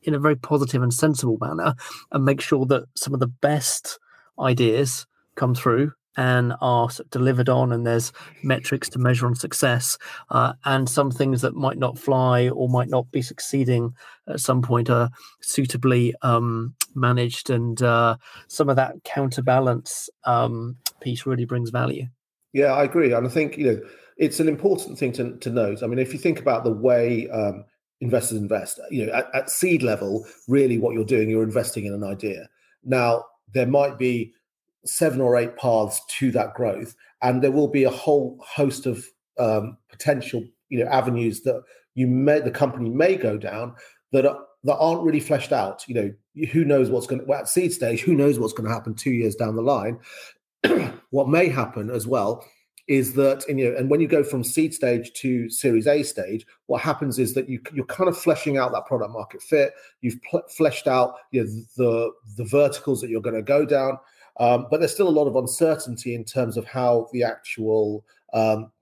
in 0.02 0.14
a 0.14 0.18
very 0.18 0.36
positive 0.36 0.82
and 0.82 0.94
sensible 0.94 1.36
manner 1.40 1.74
and 2.12 2.24
make 2.24 2.40
sure 2.40 2.64
that 2.66 2.84
some 2.94 3.12
of 3.12 3.20
the 3.20 3.26
best 3.26 3.98
ideas 4.38 5.06
come 5.34 5.54
through 5.54 5.92
and 6.16 6.54
are 6.60 6.88
delivered 7.10 7.48
on, 7.48 7.72
and 7.72 7.86
there's 7.86 8.12
metrics 8.42 8.88
to 8.90 8.98
measure 8.98 9.26
on 9.26 9.34
success. 9.34 9.98
Uh, 10.30 10.52
and 10.64 10.88
some 10.88 11.10
things 11.10 11.42
that 11.42 11.54
might 11.54 11.78
not 11.78 11.98
fly 11.98 12.48
or 12.48 12.68
might 12.68 12.88
not 12.88 13.10
be 13.10 13.22
succeeding 13.22 13.94
at 14.28 14.40
some 14.40 14.62
point 14.62 14.90
are 14.90 15.10
suitably 15.40 16.14
um, 16.22 16.74
managed, 16.94 17.50
and 17.50 17.82
uh, 17.82 18.16
some 18.48 18.68
of 18.68 18.76
that 18.76 19.02
counterbalance 19.04 20.08
um, 20.24 20.76
piece 21.00 21.26
really 21.26 21.44
brings 21.44 21.70
value. 21.70 22.06
Yeah, 22.52 22.72
I 22.72 22.84
agree, 22.84 23.12
and 23.12 23.26
I 23.26 23.30
think 23.30 23.56
you 23.56 23.66
know 23.66 23.80
it's 24.16 24.38
an 24.38 24.48
important 24.48 24.98
thing 24.98 25.12
to, 25.12 25.36
to 25.38 25.50
note. 25.50 25.82
I 25.82 25.86
mean, 25.86 25.98
if 25.98 26.12
you 26.12 26.18
think 26.18 26.40
about 26.40 26.62
the 26.62 26.72
way 26.72 27.28
um, 27.30 27.64
investors 28.00 28.38
invest, 28.38 28.78
you 28.90 29.06
know, 29.06 29.12
at, 29.12 29.34
at 29.34 29.50
seed 29.50 29.82
level, 29.82 30.26
really 30.46 30.78
what 30.78 30.94
you're 30.94 31.04
doing, 31.04 31.30
you're 31.30 31.42
investing 31.42 31.86
in 31.86 31.94
an 31.94 32.04
idea. 32.04 32.48
Now, 32.84 33.24
there 33.52 33.66
might 33.66 33.98
be 33.98 34.34
seven 34.84 35.20
or 35.20 35.36
eight 35.36 35.56
paths 35.56 36.00
to 36.18 36.30
that 36.32 36.54
growth, 36.54 36.94
and 37.22 37.42
there 37.42 37.52
will 37.52 37.68
be 37.68 37.84
a 37.84 37.90
whole 37.90 38.38
host 38.46 38.86
of 38.86 39.04
um, 39.38 39.76
potential, 39.88 40.44
you 40.68 40.82
know, 40.82 40.90
avenues 40.90 41.42
that 41.42 41.62
you 41.94 42.06
may 42.06 42.40
the 42.40 42.50
company 42.50 42.88
may 42.88 43.16
go 43.16 43.36
down 43.36 43.74
that 44.12 44.26
are, 44.26 44.38
that 44.64 44.76
aren't 44.76 45.02
really 45.02 45.20
fleshed 45.20 45.52
out. 45.52 45.84
You 45.88 45.94
know, 45.94 46.46
who 46.52 46.64
knows 46.64 46.90
what's 46.90 47.06
going 47.06 47.20
to 47.20 47.26
well, 47.26 47.40
at 47.40 47.48
seed 47.48 47.72
stage? 47.72 48.00
Who 48.00 48.14
knows 48.14 48.38
what's 48.38 48.52
going 48.52 48.68
to 48.68 48.74
happen 48.74 48.94
two 48.94 49.10
years 49.10 49.34
down 49.34 49.56
the 49.56 49.62
line? 49.62 49.98
what 51.10 51.28
may 51.28 51.48
happen 51.48 51.90
as 51.90 52.06
well 52.06 52.44
is 52.90 53.14
that 53.14 53.44
and, 53.48 53.60
you 53.60 53.70
know, 53.70 53.78
and 53.78 53.88
when 53.88 54.00
you 54.00 54.08
go 54.08 54.24
from 54.24 54.42
seed 54.42 54.74
stage 54.74 55.12
to 55.12 55.48
Series 55.48 55.86
A 55.86 56.02
stage, 56.02 56.44
what 56.66 56.80
happens 56.80 57.18
is 57.18 57.34
that 57.34 57.48
you 57.48 57.60
you're 57.72 57.84
kind 57.86 58.08
of 58.08 58.18
fleshing 58.18 58.58
out 58.58 58.72
that 58.72 58.86
product 58.86 59.12
market 59.12 59.42
fit. 59.42 59.72
You've 60.00 60.20
pl- 60.28 60.42
fleshed 60.48 60.88
out 60.88 61.14
you 61.30 61.44
know, 61.44 61.50
the 61.76 62.10
the 62.36 62.44
verticals 62.44 63.00
that 63.00 63.08
you're 63.08 63.20
going 63.20 63.36
to 63.36 63.42
go 63.42 63.64
down. 63.64 63.98
Um, 64.40 64.66
but 64.70 64.80
there's 64.80 64.92
still 64.92 65.08
a 65.08 65.10
lot 65.10 65.26
of 65.26 65.36
uncertainty 65.36 66.14
in 66.14 66.24
terms 66.24 66.56
of 66.56 66.64
how 66.64 67.08
the 67.12 67.22
actual 67.22 68.04
um, 68.32 68.72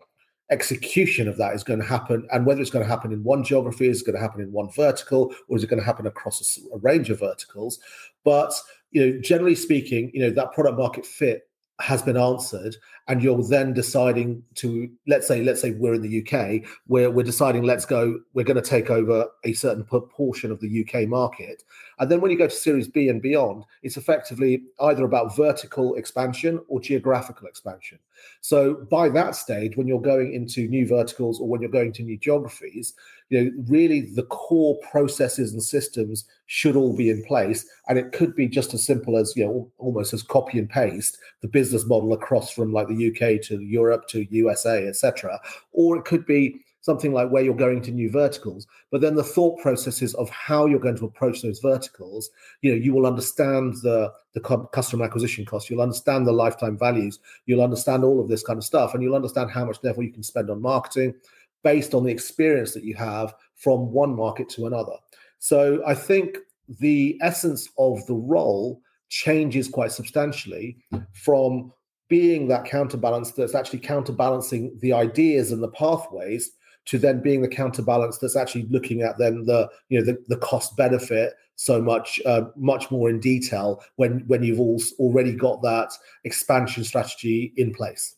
execution 0.50 1.28
of 1.28 1.36
that 1.36 1.54
is 1.54 1.64
going 1.64 1.80
to 1.80 1.84
happen 1.84 2.26
and 2.32 2.46
whether 2.46 2.60
it's 2.60 2.70
going 2.70 2.84
to 2.84 2.88
happen 2.88 3.12
in 3.12 3.22
one 3.24 3.42
geography, 3.42 3.88
is 3.88 4.02
going 4.02 4.14
to 4.14 4.22
happen 4.22 4.40
in 4.40 4.52
one 4.52 4.70
vertical, 4.70 5.34
or 5.48 5.56
is 5.56 5.64
it 5.64 5.68
going 5.68 5.80
to 5.80 5.84
happen 5.84 6.06
across 6.06 6.58
a, 6.58 6.76
a 6.76 6.78
range 6.78 7.10
of 7.10 7.18
verticals. 7.18 7.80
But 8.24 8.54
you 8.92 9.04
know, 9.04 9.20
generally 9.20 9.56
speaking, 9.56 10.10
you 10.14 10.20
know 10.20 10.30
that 10.30 10.52
product 10.52 10.78
market 10.78 11.04
fit 11.04 11.48
has 11.80 12.02
been 12.02 12.16
answered 12.16 12.76
and 13.08 13.22
you're 13.22 13.42
then 13.42 13.72
deciding 13.72 14.42
to 14.54 14.88
let's 15.06 15.26
say 15.26 15.42
let's 15.42 15.60
say 15.60 15.72
we're 15.72 15.94
in 15.94 16.02
the 16.02 16.22
UK 16.22 16.68
where 16.86 17.10
we're 17.10 17.22
deciding 17.22 17.62
let's 17.62 17.86
go 17.86 18.20
we're 18.34 18.44
going 18.44 18.62
to 18.62 18.70
take 18.70 18.90
over 18.90 19.26
a 19.44 19.52
certain 19.54 19.84
proportion 19.84 20.52
of 20.52 20.60
the 20.60 20.84
UK 20.84 21.08
market. 21.08 21.64
And 21.98 22.10
then 22.10 22.20
when 22.20 22.30
you 22.30 22.38
go 22.38 22.46
to 22.46 22.54
series 22.54 22.86
B 22.86 23.08
and 23.08 23.20
beyond 23.20 23.64
it's 23.82 23.96
effectively 23.96 24.62
either 24.80 25.04
about 25.04 25.34
vertical 25.34 25.94
expansion 25.94 26.60
or 26.68 26.80
geographical 26.80 27.48
expansion. 27.48 27.98
So 28.40 28.74
by 28.90 29.08
that 29.10 29.34
stage 29.34 29.76
when 29.76 29.88
you're 29.88 30.00
going 30.00 30.34
into 30.34 30.68
new 30.68 30.86
verticals 30.86 31.40
or 31.40 31.48
when 31.48 31.62
you're 31.62 31.70
going 31.70 31.92
to 31.94 32.02
new 32.02 32.18
geographies 32.18 32.94
you 33.30 33.44
know 33.44 33.50
really 33.68 34.00
the 34.00 34.24
core 34.24 34.78
processes 34.90 35.52
and 35.52 35.62
systems 35.62 36.24
should 36.46 36.76
all 36.76 36.96
be 36.96 37.10
in 37.10 37.22
place. 37.24 37.66
And 37.88 37.98
it 37.98 38.12
could 38.12 38.34
be 38.34 38.48
just 38.48 38.74
as 38.74 38.84
simple 38.84 39.16
as 39.16 39.34
you 39.36 39.44
know 39.44 39.70
almost 39.78 40.12
as 40.12 40.22
copy 40.22 40.58
and 40.58 40.68
paste 40.68 41.18
the 41.42 41.48
business 41.48 41.86
model 41.86 42.12
across 42.12 42.50
from 42.50 42.72
like 42.72 42.88
the 42.88 42.94
uk 43.06 43.40
to 43.42 43.60
europe 43.60 44.06
to 44.08 44.26
usa 44.30 44.86
etc 44.86 45.38
or 45.72 45.96
it 45.96 46.04
could 46.04 46.26
be 46.26 46.60
something 46.80 47.12
like 47.12 47.28
where 47.30 47.42
you're 47.42 47.54
going 47.54 47.82
to 47.82 47.90
new 47.90 48.10
verticals 48.10 48.66
but 48.90 49.00
then 49.00 49.14
the 49.14 49.22
thought 49.22 49.60
processes 49.60 50.14
of 50.14 50.30
how 50.30 50.66
you're 50.66 50.78
going 50.78 50.96
to 50.96 51.04
approach 51.04 51.42
those 51.42 51.60
verticals 51.60 52.30
you 52.62 52.70
know 52.70 52.76
you 52.76 52.92
will 52.94 53.06
understand 53.06 53.74
the 53.82 54.10
the 54.34 54.40
customer 54.72 55.04
acquisition 55.04 55.44
cost 55.44 55.68
you'll 55.68 55.82
understand 55.82 56.26
the 56.26 56.32
lifetime 56.32 56.78
values 56.78 57.18
you'll 57.46 57.62
understand 57.62 58.04
all 58.04 58.20
of 58.20 58.28
this 58.28 58.42
kind 58.42 58.56
of 58.56 58.64
stuff 58.64 58.94
and 58.94 59.02
you'll 59.02 59.16
understand 59.16 59.50
how 59.50 59.64
much 59.64 59.80
therefore 59.80 60.04
you 60.04 60.12
can 60.12 60.22
spend 60.22 60.48
on 60.48 60.62
marketing 60.62 61.14
based 61.62 61.94
on 61.94 62.04
the 62.04 62.10
experience 62.10 62.72
that 62.72 62.84
you 62.84 62.94
have 62.94 63.34
from 63.54 63.92
one 63.92 64.14
market 64.14 64.48
to 64.50 64.66
another. 64.66 64.94
So 65.38 65.82
I 65.86 65.94
think 65.94 66.38
the 66.80 67.18
essence 67.22 67.68
of 67.78 68.04
the 68.06 68.14
role 68.14 68.80
changes 69.08 69.68
quite 69.68 69.92
substantially 69.92 70.76
from 71.12 71.72
being 72.08 72.48
that 72.48 72.64
counterbalance 72.64 73.32
that's 73.32 73.54
actually 73.54 73.78
counterbalancing 73.78 74.76
the 74.80 74.92
ideas 74.92 75.52
and 75.52 75.62
the 75.62 75.68
pathways 75.68 76.50
to 76.86 76.98
then 76.98 77.20
being 77.20 77.42
the 77.42 77.48
counterbalance 77.48 78.16
that's 78.16 78.36
actually 78.36 78.66
looking 78.70 79.02
at 79.02 79.18
then 79.18 79.44
the 79.44 79.68
you 79.90 79.98
know 79.98 80.04
the, 80.04 80.18
the 80.28 80.38
cost 80.38 80.76
benefit 80.76 81.34
so 81.56 81.82
much 81.82 82.20
uh, 82.24 82.42
much 82.56 82.90
more 82.90 83.10
in 83.10 83.20
detail 83.20 83.82
when 83.96 84.20
when 84.26 84.42
you've 84.42 84.60
all 84.60 84.80
already 84.98 85.32
got 85.32 85.60
that 85.62 85.90
expansion 86.24 86.84
strategy 86.84 87.52
in 87.56 87.74
place. 87.74 88.16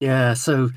Yeah 0.00 0.34
so 0.34 0.68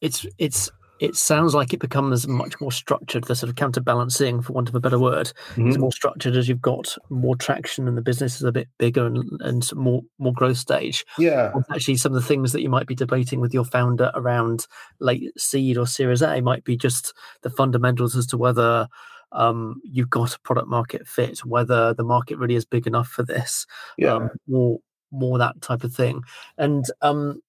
it's 0.00 0.26
it's 0.38 0.70
it 1.00 1.16
sounds 1.16 1.54
like 1.54 1.72
it 1.72 1.80
becomes 1.80 2.28
much 2.28 2.60
more 2.60 2.70
structured. 2.70 3.24
The 3.24 3.34
sort 3.34 3.48
of 3.48 3.56
counterbalancing, 3.56 4.42
for 4.42 4.52
want 4.52 4.68
of 4.68 4.74
a 4.74 4.80
better 4.80 4.98
word, 4.98 5.32
mm-hmm. 5.52 5.68
is 5.68 5.78
more 5.78 5.92
structured 5.92 6.36
as 6.36 6.48
you've 6.48 6.60
got 6.60 6.94
more 7.08 7.34
traction 7.34 7.88
and 7.88 7.96
the 7.96 8.02
business 8.02 8.36
is 8.36 8.42
a 8.42 8.52
bit 8.52 8.68
bigger 8.78 9.06
and, 9.06 9.40
and 9.40 9.74
more 9.74 10.02
more 10.18 10.34
growth 10.34 10.58
stage. 10.58 11.04
Yeah, 11.18 11.52
and 11.54 11.64
actually, 11.72 11.96
some 11.96 12.14
of 12.14 12.20
the 12.20 12.28
things 12.28 12.52
that 12.52 12.62
you 12.62 12.68
might 12.68 12.86
be 12.86 12.94
debating 12.94 13.40
with 13.40 13.54
your 13.54 13.64
founder 13.64 14.10
around 14.14 14.66
late 15.00 15.32
seed 15.38 15.78
or 15.78 15.86
Series 15.86 16.22
A 16.22 16.40
might 16.42 16.64
be 16.64 16.76
just 16.76 17.14
the 17.42 17.50
fundamentals 17.50 18.14
as 18.14 18.26
to 18.28 18.38
whether 18.38 18.86
um, 19.32 19.80
you've 19.84 20.10
got 20.10 20.34
a 20.34 20.40
product 20.40 20.68
market 20.68 21.08
fit, 21.08 21.38
whether 21.40 21.94
the 21.94 22.04
market 22.04 22.36
really 22.36 22.56
is 22.56 22.66
big 22.66 22.86
enough 22.86 23.08
for 23.08 23.22
this. 23.22 23.66
Yeah, 23.96 24.14
um, 24.14 24.30
more 24.46 24.78
more 25.10 25.38
that 25.38 25.60
type 25.62 25.82
of 25.82 25.94
thing. 25.94 26.22
And 26.58 26.84
um, 27.00 27.40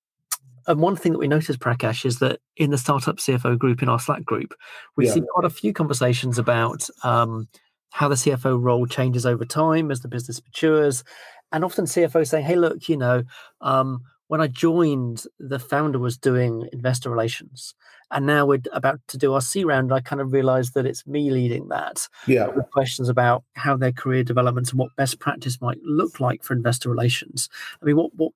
and 0.68 0.80
one 0.80 0.96
thing 0.96 1.14
that 1.14 1.20
we 1.20 1.28
noticed, 1.28 1.60
Prakash, 1.60 2.06
is 2.06 2.20
that 2.20 2.40
in 2.58 2.72
the 2.72 2.78
startup 2.78 3.18
CFO 3.18 3.58
group 3.58 3.82
in 3.82 3.90
our 3.90 4.00
Slack 4.00 4.24
group, 4.24 4.54
we 4.96 5.08
yeah. 5.08 5.14
see 5.14 5.22
quite 5.34 5.46
a 5.46 5.50
few 5.50 5.74
conversations 5.74 6.38
about 6.38 6.88
um, 7.04 7.48
how 7.92 8.08
the 8.08 8.16
CFO 8.16 8.62
role 8.62 8.86
changes 8.86 9.26
over 9.26 9.46
time 9.46 9.92
as 9.92 10.02
the 10.02 10.08
business 10.08 10.42
matures, 10.44 11.04
and 11.52 11.64
often 11.64 11.86
CFOs 11.86 12.28
saying, 12.28 12.46
"Hey, 12.46 12.56
look, 12.56 12.88
you 12.90 12.98
know, 12.98 13.24
um, 13.62 14.02
when 14.28 14.40
I 14.40 14.48
joined, 14.48 15.26
the 15.40 15.60
founder 15.60 16.00
was 16.00 16.18
doing 16.18 16.70
investor 16.72 17.10
relations, 17.10 17.76
and 18.12 18.26
now 18.26 18.46
we're 18.46 18.62
about 18.72 19.02
to 19.10 19.18
do 19.18 19.34
our 19.34 19.42
C 19.42 19.66
round. 19.66 19.94
I 19.94 20.00
kind 20.00 20.22
of 20.22 20.32
realised 20.32 20.74
that 20.74 20.86
it's 20.86 21.06
me 21.06 21.32
leading 21.32 21.68
that. 21.68 22.08
Yeah, 22.28 22.48
with 22.48 22.70
questions 22.72 23.10
about 23.10 23.44
how 23.56 23.76
their 23.76 23.92
career 23.92 24.24
developments 24.24 24.70
and 24.70 24.80
what 24.80 24.96
best 24.96 25.20
practice 25.20 25.60
might 25.60 25.82
look 25.84 26.20
like 26.20 26.44
for 26.44 26.54
investor 26.54 26.90
relations. 26.90 27.50
I 27.82 27.86
mean, 27.86 27.98
what 27.98 28.16
what 28.16 28.32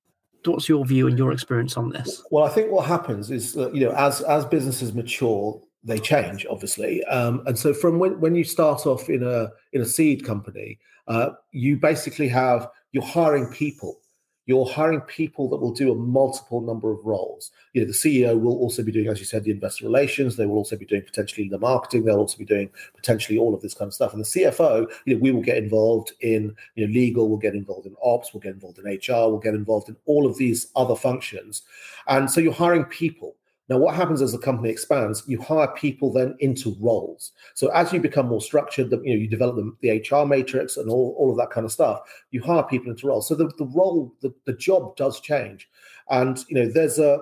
what's 0.48 0.70
your 0.70 0.86
view 0.86 1.08
and 1.08 1.18
your 1.18 1.32
experience 1.32 1.78
on 1.78 1.90
this? 1.90 2.24
Well, 2.32 2.44
I 2.44 2.50
think 2.50 2.72
what 2.72 2.86
happens 2.86 3.32
is 3.32 3.54
that 3.54 3.76
you 3.76 3.86
know 3.86 3.92
as 3.92 4.22
as 4.22 4.46
businesses 4.46 4.94
mature, 4.94 5.62
they 5.84 6.00
change 6.00 6.46
obviously. 6.50 7.04
Um, 7.06 7.44
and 7.46 7.58
so 7.58 7.74
from 7.74 8.00
when, 8.00 8.20
when 8.20 8.36
you 8.36 8.44
start 8.44 8.86
off 8.86 9.10
in 9.10 9.24
a 9.24 9.50
in 9.74 9.82
a 9.82 9.86
seed 9.86 10.26
company 10.26 10.80
uh, 11.08 11.30
you 11.52 11.78
basically 11.78 12.28
have 12.28 12.68
you're 12.92 13.04
hiring 13.04 13.48
people 13.48 14.00
you're 14.46 14.66
hiring 14.66 15.02
people 15.02 15.50
that 15.50 15.58
will 15.58 15.74
do 15.74 15.92
a 15.92 15.96
multiple 15.96 16.62
number 16.62 16.92
of 16.92 17.04
roles. 17.06 17.52
You 17.74 17.82
know 17.82 17.88
the 17.88 17.94
ceo 17.94 18.40
will 18.40 18.58
also 18.58 18.84
be 18.84 18.92
doing 18.92 19.08
as 19.08 19.20
you 19.20 19.26
said 19.26 19.44
the 19.44 19.52
investor 19.52 19.86
relations. 19.86 20.36
They 20.36 20.46
will 20.46 20.58
also 20.58 20.76
be 20.76 20.86
doing 20.86 21.02
potentially 21.02 21.50
the 21.50 21.60
marketing. 21.60 22.06
They'll 22.06 22.18
also 22.18 22.38
be 22.38 22.46
doing 22.46 22.70
potentially 22.96 23.38
all 23.38 23.54
of 23.54 23.62
this 23.62 23.74
kind 23.74 23.88
of 23.88 23.94
stuff. 23.94 24.14
And 24.14 24.22
the 24.22 24.28
cfo 24.28 24.88
you 25.06 25.16
know 25.16 25.22
we 25.22 25.32
will 25.32 25.42
get 25.42 25.58
involved 25.58 26.14
in 26.22 26.56
you 26.76 26.88
know 26.88 26.94
legal 26.94 27.28
we'll 27.28 27.38
get 27.38 27.56
involved 27.56 27.88
in 27.88 27.96
ops 28.04 28.34
we'll 28.34 28.42
get 28.42 28.54
involved 28.54 28.80
in 28.80 28.86
hr 28.86 29.30
we'll 29.30 29.40
get 29.40 29.56
involved 29.56 29.90
in 29.90 29.96
all 30.06 30.26
of 30.26 30.38
these 30.38 30.68
other 30.76 30.96
functions. 30.96 31.64
And 32.08 32.30
so 32.30 32.40
you're 32.40 32.54
hiring 32.54 32.86
people 32.86 33.36
now, 33.68 33.78
what 33.78 33.96
happens 33.96 34.22
as 34.22 34.32
the 34.32 34.38
company 34.38 34.70
expands? 34.70 35.24
You 35.26 35.42
hire 35.42 35.68
people 35.70 36.14
then 36.14 36.36
into 36.40 36.76
roles. 36.80 37.32
So 37.56 37.70
as 37.70 37.92
you 37.92 38.00
become 38.00 38.28
more 38.28 38.42
structured, 38.42 38.92
you 38.92 38.98
know, 38.98 39.22
you 39.22 39.28
develop 39.28 39.56
the, 39.56 39.76
the, 39.82 40.18
HR 40.18 40.26
matrix 40.26 40.78
and 40.78 40.90
all, 40.90 41.16
all 41.18 41.32
of 41.32 41.38
that 41.38 41.50
kind 41.50 41.66
of 41.66 41.72
stuff. 41.72 42.02
You 42.30 42.44
hire 42.44 42.64
people 42.64 42.92
into 42.92 43.08
roles. 43.08 43.28
So 43.28 43.34
the, 43.34 43.52
the 43.58 43.66
role, 43.66 44.14
the, 44.22 44.34
the 44.46 44.54
job 44.54 44.96
does 44.98 45.20
change. 45.20 45.68
And 46.12 46.38
you 46.48 46.56
know, 46.56 46.72
there's 46.72 47.00
a 47.00 47.20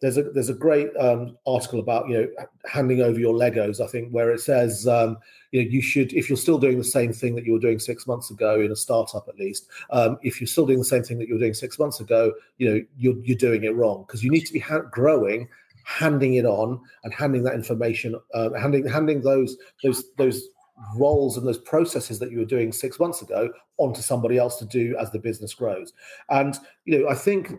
there's 0.00 0.18
a 0.18 0.24
there's 0.24 0.50
a 0.50 0.54
great 0.54 0.88
um, 0.98 1.38
article 1.46 1.78
about 1.78 2.08
you 2.08 2.18
know 2.18 2.28
handing 2.66 3.00
over 3.00 3.18
your 3.18 3.32
Legos. 3.32 3.80
I 3.80 3.86
think 3.86 4.10
where 4.10 4.32
it 4.32 4.40
says 4.40 4.88
um, 4.88 5.16
you 5.52 5.62
know 5.62 5.70
you 5.70 5.80
should 5.80 6.12
if 6.12 6.28
you're 6.28 6.36
still 6.36 6.58
doing 6.58 6.76
the 6.76 6.84
same 6.84 7.12
thing 7.12 7.36
that 7.36 7.46
you 7.46 7.52
were 7.52 7.60
doing 7.60 7.78
six 7.78 8.06
months 8.06 8.30
ago 8.30 8.60
in 8.60 8.72
a 8.72 8.76
startup 8.76 9.28
at 9.28 9.38
least. 9.38 9.68
Um, 9.90 10.18
if 10.22 10.40
you're 10.40 10.48
still 10.48 10.66
doing 10.66 10.80
the 10.80 10.84
same 10.84 11.04
thing 11.04 11.18
that 11.20 11.28
you 11.28 11.34
were 11.34 11.40
doing 11.40 11.54
six 11.54 11.78
months 11.78 12.00
ago, 12.00 12.34
you 12.58 12.68
know 12.68 12.84
you're 12.98 13.16
you're 13.22 13.38
doing 13.38 13.64
it 13.64 13.74
wrong 13.76 14.04
because 14.06 14.24
you 14.24 14.30
need 14.30 14.44
to 14.44 14.52
be 14.52 14.58
ha- 14.58 14.80
growing 14.90 15.48
handing 15.84 16.34
it 16.34 16.44
on 16.44 16.80
and 17.04 17.14
handing 17.14 17.42
that 17.44 17.54
information, 17.54 18.18
uh, 18.34 18.50
handing 18.54 18.86
handing 18.86 19.22
those 19.22 19.56
those 19.82 20.04
those 20.16 20.48
roles 20.96 21.36
and 21.36 21.46
those 21.46 21.58
processes 21.58 22.18
that 22.18 22.30
you 22.30 22.38
were 22.38 22.44
doing 22.44 22.72
six 22.72 22.98
months 22.98 23.22
ago 23.22 23.48
onto 23.76 24.00
somebody 24.00 24.38
else 24.38 24.56
to 24.56 24.64
do 24.64 24.96
as 24.98 25.10
the 25.12 25.18
business 25.18 25.54
grows. 25.54 25.92
And 26.30 26.58
you 26.84 26.98
know, 26.98 27.08
I 27.08 27.14
think 27.14 27.52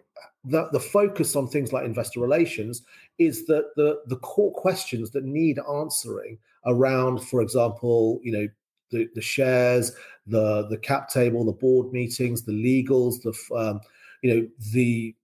that 0.45 0.71
the 0.71 0.79
focus 0.79 1.35
on 1.35 1.47
things 1.47 1.73
like 1.73 1.85
investor 1.85 2.19
relations 2.19 2.83
is 3.17 3.45
that 3.45 3.71
the 3.75 4.01
the 4.07 4.17
core 4.17 4.53
questions 4.53 5.11
that 5.11 5.23
need 5.23 5.59
answering 5.71 6.38
around, 6.65 7.19
for 7.19 7.41
example, 7.41 8.19
you 8.23 8.31
know, 8.31 8.47
the, 8.91 9.07
the 9.15 9.21
shares, 9.21 9.91
the 10.27 10.67
the 10.67 10.77
cap 10.77 11.09
table, 11.09 11.45
the 11.45 11.51
board 11.51 11.91
meetings, 11.91 12.43
the 12.43 12.51
legals, 12.51 13.21
the 13.21 13.55
um, 13.55 13.79
you 14.21 14.33
know 14.33 14.47
the 14.73 15.15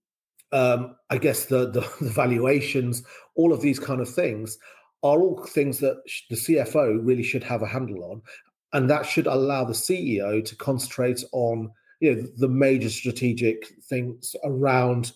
um, 0.52 0.96
I 1.10 1.18
guess 1.18 1.46
the, 1.46 1.70
the, 1.70 1.82
the 2.02 2.10
valuations, 2.10 3.04
all 3.36 3.54
of 3.54 3.62
these 3.62 3.80
kind 3.80 4.02
of 4.02 4.10
things 4.10 4.58
are 5.04 5.20
all 5.20 5.44
things 5.46 5.80
that 5.80 6.02
the 6.30 6.36
CFO 6.36 7.00
really 7.02 7.24
should 7.24 7.44
have 7.44 7.62
a 7.62 7.68
handle 7.68 8.04
on, 8.04 8.22
and 8.74 8.90
that 8.90 9.06
should 9.06 9.28
allow 9.28 9.64
the 9.64 9.74
CEO 9.74 10.44
to 10.46 10.56
concentrate 10.56 11.24
on 11.32 11.72
you 12.00 12.16
know 12.16 12.28
the 12.38 12.48
major 12.48 12.90
strategic 12.90 13.68
things 13.84 14.36
around 14.44 15.14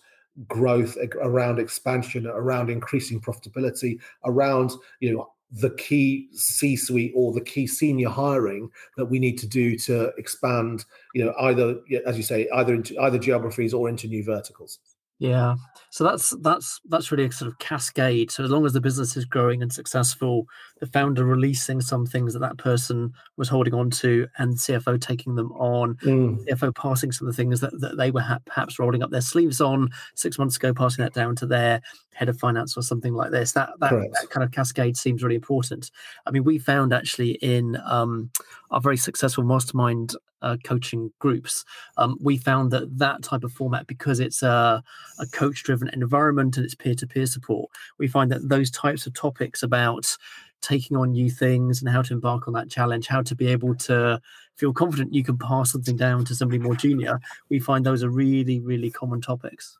growth, 0.48 0.96
around 1.22 1.58
expansion, 1.58 2.26
around 2.26 2.68
increasing 2.68 3.20
profitability, 3.20 4.00
around 4.24 4.72
you 5.00 5.14
know 5.14 5.30
the 5.52 5.70
key 5.70 6.28
C-suite 6.32 7.12
or 7.14 7.32
the 7.32 7.40
key 7.40 7.66
senior 7.68 8.08
hiring 8.08 8.68
that 8.96 9.06
we 9.06 9.20
need 9.20 9.38
to 9.38 9.46
do 9.46 9.78
to 9.78 10.06
expand, 10.18 10.84
you 11.14 11.24
know, 11.24 11.32
either 11.40 11.76
as 12.04 12.16
you 12.16 12.24
say, 12.24 12.48
either 12.52 12.74
into 12.74 12.98
either 13.00 13.18
geographies 13.18 13.72
or 13.72 13.88
into 13.88 14.08
new 14.08 14.24
verticals. 14.24 14.80
Yeah. 15.18 15.56
So 15.90 16.04
that's 16.04 16.36
that's 16.42 16.78
that's 16.90 17.10
really 17.10 17.24
a 17.24 17.32
sort 17.32 17.50
of 17.50 17.58
cascade. 17.58 18.30
So 18.30 18.44
as 18.44 18.50
long 18.50 18.66
as 18.66 18.74
the 18.74 18.82
business 18.82 19.16
is 19.16 19.24
growing 19.24 19.62
and 19.62 19.72
successful, 19.72 20.46
the 20.78 20.86
founder 20.86 21.24
releasing 21.24 21.80
some 21.80 22.04
things 22.04 22.34
that 22.34 22.40
that 22.40 22.58
person 22.58 23.14
was 23.38 23.48
holding 23.48 23.72
on 23.72 23.88
to, 23.90 24.26
and 24.36 24.56
CFO 24.56 25.00
taking 25.00 25.34
them 25.34 25.52
on, 25.52 25.94
mm. 25.96 26.44
CFO 26.46 26.74
passing 26.74 27.12
some 27.12 27.26
of 27.26 27.34
the 27.34 27.42
things 27.42 27.60
that, 27.60 27.80
that 27.80 27.96
they 27.96 28.10
were 28.10 28.20
ha- 28.20 28.40
perhaps 28.44 28.78
rolling 28.78 29.02
up 29.02 29.10
their 29.10 29.22
sleeves 29.22 29.58
on 29.58 29.88
six 30.14 30.38
months 30.38 30.56
ago, 30.56 30.74
passing 30.74 31.02
that 31.02 31.14
down 31.14 31.34
to 31.36 31.46
their 31.46 31.80
head 32.12 32.28
of 32.28 32.38
finance 32.38 32.76
or 32.76 32.82
something 32.82 33.14
like 33.14 33.30
this. 33.30 33.52
That 33.52 33.70
that, 33.80 33.92
that 33.92 34.28
kind 34.28 34.44
of 34.44 34.50
cascade 34.50 34.98
seems 34.98 35.22
really 35.22 35.36
important. 35.36 35.90
I 36.26 36.30
mean, 36.30 36.44
we 36.44 36.58
found 36.58 36.92
actually 36.92 37.32
in 37.40 37.78
um, 37.86 38.30
our 38.70 38.82
very 38.82 38.98
successful 38.98 39.44
mastermind 39.44 40.14
uh, 40.42 40.56
coaching 40.64 41.10
groups, 41.18 41.64
um, 41.96 42.16
we 42.20 42.36
found 42.36 42.70
that 42.70 42.98
that 42.98 43.22
type 43.22 43.44
of 43.44 43.52
format, 43.52 43.86
because 43.86 44.20
it's 44.20 44.42
a, 44.42 44.82
a 45.18 45.26
coach 45.26 45.62
driven 45.62 45.88
environment 45.90 46.56
and 46.56 46.64
it's 46.64 46.74
peer 46.74 46.94
to 46.94 47.06
peer 47.06 47.26
support, 47.26 47.70
we 47.98 48.08
find 48.08 48.30
that 48.30 48.48
those 48.48 48.70
types 48.70 49.06
of 49.06 49.14
topics 49.14 49.62
about 49.62 50.16
taking 50.62 50.96
on 50.96 51.12
new 51.12 51.30
things 51.30 51.80
and 51.80 51.90
how 51.90 52.02
to 52.02 52.14
embark 52.14 52.48
on 52.48 52.54
that 52.54 52.70
challenge, 52.70 53.06
how 53.06 53.22
to 53.22 53.34
be 53.34 53.46
able 53.46 53.74
to 53.74 54.20
feel 54.56 54.72
confident 54.72 55.14
you 55.14 55.22
can 55.22 55.38
pass 55.38 55.72
something 55.72 55.96
down 55.96 56.24
to 56.24 56.34
somebody 56.34 56.58
more 56.58 56.74
junior, 56.74 57.20
we 57.50 57.58
find 57.58 57.84
those 57.84 58.02
are 58.02 58.10
really, 58.10 58.60
really 58.60 58.90
common 58.90 59.20
topics. 59.20 59.78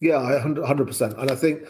Yeah, 0.00 0.40
hundred 0.40 0.86
percent. 0.86 1.14
And 1.16 1.30
I 1.30 1.34
think 1.36 1.62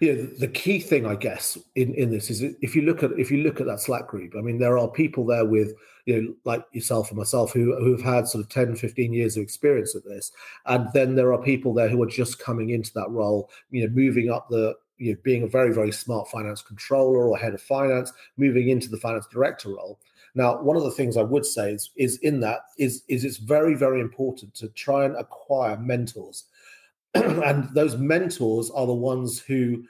you 0.00 0.14
know 0.14 0.22
the 0.38 0.48
key 0.48 0.80
thing, 0.80 1.06
I 1.06 1.14
guess, 1.14 1.58
in 1.74 1.94
in 1.94 2.10
this 2.10 2.30
is 2.30 2.42
if 2.42 2.74
you 2.76 2.82
look 2.82 3.02
at 3.02 3.12
if 3.18 3.30
you 3.30 3.42
look 3.42 3.60
at 3.60 3.66
that 3.66 3.80
Slack 3.80 4.08
group, 4.08 4.34
I 4.36 4.40
mean, 4.40 4.58
there 4.58 4.78
are 4.78 4.88
people 4.88 5.24
there 5.24 5.44
with 5.44 5.74
you 6.06 6.20
know 6.20 6.34
like 6.44 6.64
yourself 6.72 7.10
and 7.10 7.18
myself 7.18 7.52
who 7.52 7.76
who've 7.76 8.02
had 8.02 8.28
sort 8.28 8.44
of 8.44 8.50
10, 8.50 8.76
15 8.76 9.12
years 9.12 9.36
of 9.36 9.42
experience 9.42 9.94
at 9.94 10.04
this, 10.04 10.32
and 10.66 10.88
then 10.94 11.14
there 11.14 11.32
are 11.32 11.42
people 11.42 11.74
there 11.74 11.88
who 11.88 12.02
are 12.02 12.06
just 12.06 12.38
coming 12.38 12.70
into 12.70 12.92
that 12.94 13.10
role, 13.10 13.50
you 13.70 13.82
know, 13.82 13.94
moving 13.94 14.30
up 14.30 14.48
the 14.48 14.74
you 15.02 15.12
know, 15.12 15.18
being 15.24 15.42
a 15.42 15.48
very, 15.48 15.74
very 15.74 15.90
smart 15.90 16.28
finance 16.28 16.62
controller 16.62 17.26
or 17.26 17.36
head 17.36 17.54
of 17.54 17.60
finance, 17.60 18.12
moving 18.36 18.68
into 18.68 18.88
the 18.88 18.96
finance 18.96 19.26
director 19.26 19.70
role. 19.70 19.98
Now, 20.34 20.62
one 20.62 20.76
of 20.76 20.84
the 20.84 20.92
things 20.92 21.16
I 21.16 21.22
would 21.22 21.44
say 21.44 21.72
is, 21.72 21.90
is 21.96 22.18
in 22.18 22.40
that 22.40 22.60
is, 22.78 23.02
is 23.08 23.24
it's 23.24 23.38
very, 23.38 23.74
very 23.74 24.00
important 24.00 24.54
to 24.54 24.68
try 24.68 25.04
and 25.04 25.16
acquire 25.16 25.76
mentors 25.76 26.44
and 27.14 27.68
those 27.74 27.96
mentors 27.96 28.70
are 28.70 28.86
the 28.86 28.94
ones 28.94 29.38
who 29.40 29.84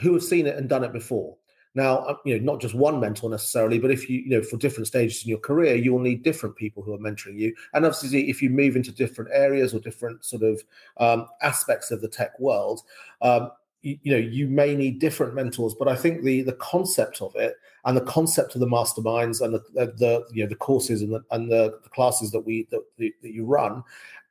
who 0.00 0.12
have 0.14 0.22
seen 0.22 0.46
it 0.46 0.56
and 0.56 0.68
done 0.68 0.84
it 0.84 0.92
before. 0.92 1.36
Now, 1.74 1.98
uh, 1.98 2.16
you 2.24 2.38
know, 2.38 2.52
not 2.52 2.60
just 2.60 2.74
one 2.74 3.00
mentor 3.00 3.28
necessarily, 3.28 3.78
but 3.78 3.90
if 3.90 4.08
you, 4.08 4.20
you 4.20 4.30
know, 4.30 4.42
for 4.42 4.56
different 4.56 4.86
stages 4.86 5.22
in 5.22 5.28
your 5.28 5.38
career, 5.38 5.74
you 5.74 5.92
will 5.92 6.00
need 6.00 6.22
different 6.22 6.56
people 6.56 6.82
who 6.82 6.94
are 6.94 6.98
mentoring 6.98 7.38
you. 7.38 7.54
And 7.74 7.84
obviously, 7.84 8.30
if 8.30 8.40
you 8.40 8.48
move 8.48 8.76
into 8.76 8.90
different 8.90 9.30
areas 9.32 9.74
or 9.74 9.80
different 9.80 10.24
sort 10.24 10.42
of 10.42 10.62
um, 10.96 11.28
aspects 11.42 11.90
of 11.90 12.00
the 12.00 12.08
tech 12.08 12.38
world, 12.40 12.80
um, 13.20 13.50
you, 13.82 13.98
you, 14.02 14.12
know, 14.12 14.18
you 14.18 14.48
may 14.48 14.74
need 14.74 15.00
different 15.00 15.34
mentors. 15.34 15.74
But 15.74 15.88
I 15.88 15.96
think 15.96 16.22
the 16.22 16.40
the 16.42 16.54
concept 16.54 17.20
of 17.20 17.36
it 17.36 17.56
and 17.84 17.94
the 17.94 18.02
concept 18.02 18.54
of 18.54 18.62
the 18.62 18.66
masterminds 18.66 19.42
and 19.42 19.52
the, 19.52 19.62
the, 19.74 19.86
the 19.98 20.24
you 20.32 20.44
know 20.44 20.48
the 20.48 20.56
courses 20.56 21.02
and 21.02 21.12
the 21.12 21.22
and 21.30 21.52
the, 21.52 21.78
the 21.82 21.90
classes 21.90 22.30
that 22.30 22.40
we 22.40 22.66
that, 22.70 22.80
that 22.98 23.12
you 23.22 23.44
run 23.44 23.84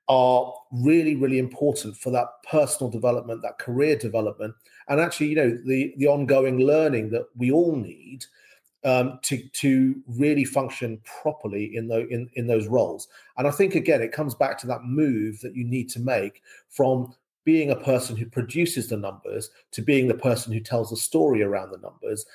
are 0.08 0.54
really 0.72 1.15
really 1.15 1.39
important 1.39 1.98
for 1.98 2.12
that 2.12 2.28
personal 2.50 2.91
development 2.91 3.41
that 3.41 3.58
career 3.58 3.96
development 3.96 4.54
and 4.88 5.00
actually 5.00 5.28
you 5.28 5.36
know 5.36 5.58
the 5.65 5.94
the 5.98 6.08
ongoing 6.08 6.60
learning 6.60 7.10
that 7.10 7.26
we 7.36 7.52
all 7.52 7.76
need 7.76 8.26
um, 8.86 9.20
to 9.24 9.38
to 9.50 9.96
really 10.08 10.46
function 10.46 11.02
properly 11.04 11.76
in 11.76 11.88
those 11.88 12.08
in, 12.12 12.30
in 12.36 12.48
those 12.48 12.68
roles. 12.68 13.08
And 13.38 13.48
i 13.48 13.52
think 13.52 13.76
again 13.76 14.02
it 14.02 14.12
comes 14.12 14.36
back 14.36 14.58
to 14.60 14.68
that 14.68 14.84
move 14.84 15.41
that 15.41 15.56
you 15.56 15.65
need 15.65 15.89
to 15.89 16.00
make 16.00 16.44
from 16.70 17.13
being 17.44 17.72
a 17.72 17.76
person 17.76 18.15
who 18.15 18.26
produces 18.26 18.88
the 18.88 18.98
numbers 18.98 19.50
to 19.72 19.82
being 19.82 20.08
the 20.08 20.13
person 20.13 20.54
who 20.54 20.60
tells 20.60 20.91
the 20.91 20.98
story 20.98 21.41
around 21.41 21.72
the 21.72 21.78
numbers 21.80 22.26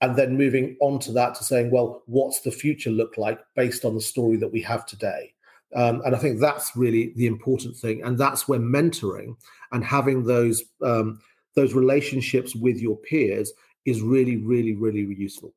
and 0.00 0.16
then 0.16 0.36
moving 0.36 0.76
on 0.80 0.98
to 1.00 1.12
that 1.12 1.34
to 1.36 1.44
saying 1.44 1.70
well 1.70 2.02
what's 2.06 2.40
the 2.40 2.50
future 2.50 2.90
look 2.90 3.16
like 3.16 3.40
based 3.54 3.84
on 3.84 3.94
the 3.94 4.00
story 4.00 4.36
that 4.36 4.52
we 4.52 4.60
have 4.60 4.86
today 4.86 5.32
um, 5.74 6.02
and 6.04 6.14
I 6.14 6.18
think 6.18 6.40
that's 6.40 6.76
really 6.76 7.12
the 7.16 7.26
important 7.26 7.76
thing, 7.76 8.02
and 8.02 8.18
that's 8.18 8.48
where 8.48 8.58
mentoring 8.58 9.36
and 9.72 9.84
having 9.84 10.24
those 10.24 10.62
um, 10.82 11.20
those 11.54 11.74
relationships 11.74 12.54
with 12.54 12.78
your 12.78 12.96
peers 12.96 13.52
is 13.84 14.02
really, 14.02 14.36
really, 14.36 14.74
really 14.74 15.00
useful. 15.00 15.52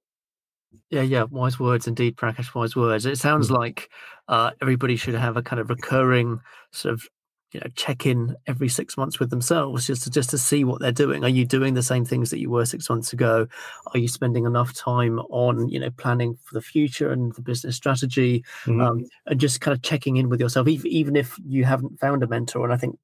Yeah, 0.89 1.01
yeah, 1.01 1.23
wise 1.23 1.59
words 1.59 1.87
indeed, 1.87 2.15
Prakash. 2.15 2.53
Wise 2.55 2.75
words. 2.75 3.05
It 3.05 3.17
sounds 3.17 3.47
mm-hmm. 3.47 3.57
like 3.57 3.89
uh, 4.27 4.51
everybody 4.61 4.95
should 4.95 5.15
have 5.15 5.37
a 5.37 5.43
kind 5.43 5.59
of 5.59 5.69
recurring 5.69 6.39
sort 6.71 6.93
of 6.93 7.07
you 7.53 7.59
know 7.59 7.67
check 7.75 8.05
in 8.05 8.35
every 8.47 8.67
six 8.67 8.97
months 8.97 9.19
with 9.19 9.29
themselves 9.29 9.87
just 9.87 10.03
to 10.03 10.09
just 10.09 10.29
to 10.29 10.37
see 10.37 10.63
what 10.63 10.81
they're 10.81 10.91
doing 10.91 11.23
are 11.23 11.29
you 11.29 11.45
doing 11.45 11.73
the 11.73 11.83
same 11.83 12.03
things 12.03 12.29
that 12.29 12.39
you 12.39 12.49
were 12.49 12.65
six 12.65 12.89
months 12.89 13.13
ago 13.13 13.47
are 13.93 13.99
you 13.99 14.07
spending 14.07 14.45
enough 14.45 14.73
time 14.73 15.19
on 15.29 15.69
you 15.69 15.79
know 15.79 15.89
planning 15.91 16.37
for 16.43 16.53
the 16.55 16.61
future 16.61 17.11
and 17.11 17.33
the 17.35 17.41
business 17.41 17.75
strategy 17.75 18.43
mm-hmm. 18.65 18.81
um, 18.81 19.05
and 19.27 19.39
just 19.39 19.61
kind 19.61 19.75
of 19.75 19.81
checking 19.81 20.17
in 20.17 20.29
with 20.29 20.39
yourself 20.39 20.67
even, 20.67 20.87
even 20.87 21.15
if 21.15 21.37
you 21.45 21.63
haven't 21.63 21.99
found 21.99 22.23
a 22.23 22.27
mentor 22.27 22.63
and 22.63 22.73
i 22.73 22.77
think 22.77 22.97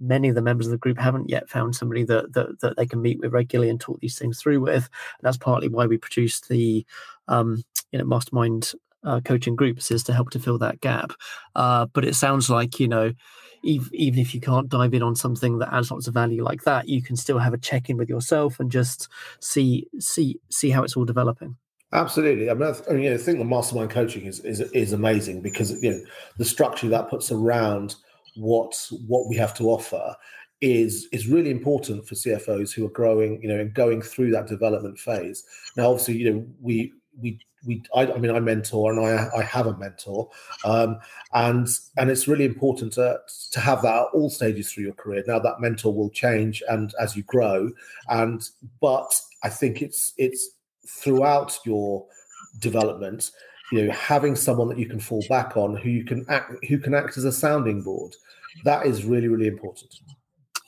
many 0.00 0.28
of 0.28 0.34
the 0.34 0.42
members 0.42 0.66
of 0.66 0.72
the 0.72 0.78
group 0.78 0.98
haven't 0.98 1.28
yet 1.28 1.48
found 1.48 1.76
somebody 1.76 2.04
that 2.04 2.32
that, 2.32 2.58
that 2.60 2.76
they 2.76 2.86
can 2.86 3.02
meet 3.02 3.20
with 3.20 3.32
regularly 3.32 3.70
and 3.70 3.80
talk 3.80 4.00
these 4.00 4.18
things 4.18 4.40
through 4.40 4.60
with. 4.60 4.88
And 5.18 5.22
that's 5.22 5.36
partly 5.36 5.68
why 5.68 5.86
we 5.86 5.98
produced 5.98 6.48
the 6.48 6.86
um, 7.28 7.62
you 7.92 7.98
know 7.98 8.04
mastermind 8.04 8.72
uh, 9.04 9.20
coaching 9.20 9.56
groups 9.56 9.90
is 9.90 10.02
to 10.04 10.12
help 10.12 10.30
to 10.30 10.38
fill 10.38 10.58
that 10.58 10.80
gap. 10.80 11.12
Uh, 11.54 11.86
but 11.86 12.04
it 12.04 12.14
sounds 12.14 12.50
like 12.50 12.80
you 12.80 12.88
know, 12.88 13.12
even, 13.62 14.18
if 14.18 14.34
you 14.34 14.40
can't 14.40 14.68
dive 14.68 14.94
in 14.94 15.02
on 15.02 15.14
something 15.14 15.58
that 15.58 15.72
adds 15.72 15.90
lots 15.90 16.06
of 16.06 16.14
value 16.14 16.42
like 16.42 16.62
that, 16.64 16.88
you 16.88 17.02
can 17.02 17.16
still 17.16 17.38
have 17.38 17.54
a 17.54 17.58
check 17.58 17.90
in 17.90 17.96
with 17.96 18.08
yourself 18.08 18.58
and 18.60 18.70
just 18.70 19.08
see 19.40 19.86
see 19.98 20.38
see 20.50 20.70
how 20.70 20.82
it's 20.82 20.96
all 20.96 21.04
developing. 21.04 21.56
Absolutely. 21.92 22.48
I 22.48 22.54
mean, 22.54 22.72
I, 23.10 23.14
I 23.14 23.16
think 23.16 23.38
the 23.38 23.44
mastermind 23.44 23.90
coaching 23.90 24.24
is, 24.24 24.40
is 24.40 24.60
is 24.60 24.92
amazing 24.92 25.42
because 25.42 25.82
you 25.82 25.90
know 25.90 26.00
the 26.38 26.44
structure 26.44 26.88
that 26.88 27.10
puts 27.10 27.32
around 27.32 27.96
what 28.36 28.88
what 29.06 29.28
we 29.28 29.36
have 29.36 29.54
to 29.54 29.64
offer 29.64 30.16
is 30.60 31.08
is 31.10 31.26
really 31.26 31.50
important 31.50 32.06
for 32.06 32.14
CFOs 32.14 32.72
who 32.72 32.86
are 32.86 32.90
growing, 32.90 33.42
you 33.42 33.48
know, 33.48 33.58
and 33.58 33.72
going 33.74 34.02
through 34.02 34.30
that 34.32 34.46
development 34.46 34.98
phase. 34.98 35.44
Now, 35.76 35.90
obviously, 35.90 36.18
you 36.18 36.32
know, 36.32 36.46
we 36.60 36.92
we 37.18 37.38
we 37.66 37.82
I, 37.94 38.12
I, 38.12 38.18
mean 38.18 38.30
I 38.30 38.40
mentor 38.40 38.92
and 38.92 39.00
I 39.00 39.28
I 39.36 39.42
have 39.42 39.66
a 39.66 39.76
mentor, 39.76 40.28
um, 40.64 40.98
and 41.32 41.68
and 41.96 42.10
it's 42.10 42.28
really 42.28 42.44
important 42.44 42.92
to 42.94 43.18
to 43.52 43.60
have 43.60 43.82
that 43.82 43.94
at 43.94 44.06
all 44.14 44.30
stages 44.30 44.72
through 44.72 44.84
your 44.84 44.94
career. 44.94 45.22
Now 45.26 45.38
that 45.40 45.60
mentor 45.60 45.94
will 45.94 46.10
change 46.10 46.62
and 46.68 46.94
as 47.00 47.16
you 47.16 47.22
grow, 47.24 47.70
and 48.08 48.42
but 48.80 49.20
I 49.42 49.48
think 49.48 49.82
it's 49.82 50.12
it's 50.16 50.50
throughout 50.86 51.58
your 51.64 52.06
development, 52.58 53.30
you 53.72 53.86
know, 53.86 53.92
having 53.92 54.36
someone 54.36 54.68
that 54.68 54.78
you 54.78 54.86
can 54.86 55.00
fall 55.00 55.24
back 55.28 55.56
on 55.56 55.76
who 55.76 55.90
you 55.90 56.04
can 56.04 56.24
act 56.28 56.52
who 56.66 56.78
can 56.78 56.94
act 56.94 57.16
as 57.18 57.24
a 57.24 57.32
sounding 57.32 57.82
board, 57.82 58.14
that 58.64 58.86
is 58.86 59.04
really 59.04 59.28
really 59.28 59.46
important. 59.46 59.94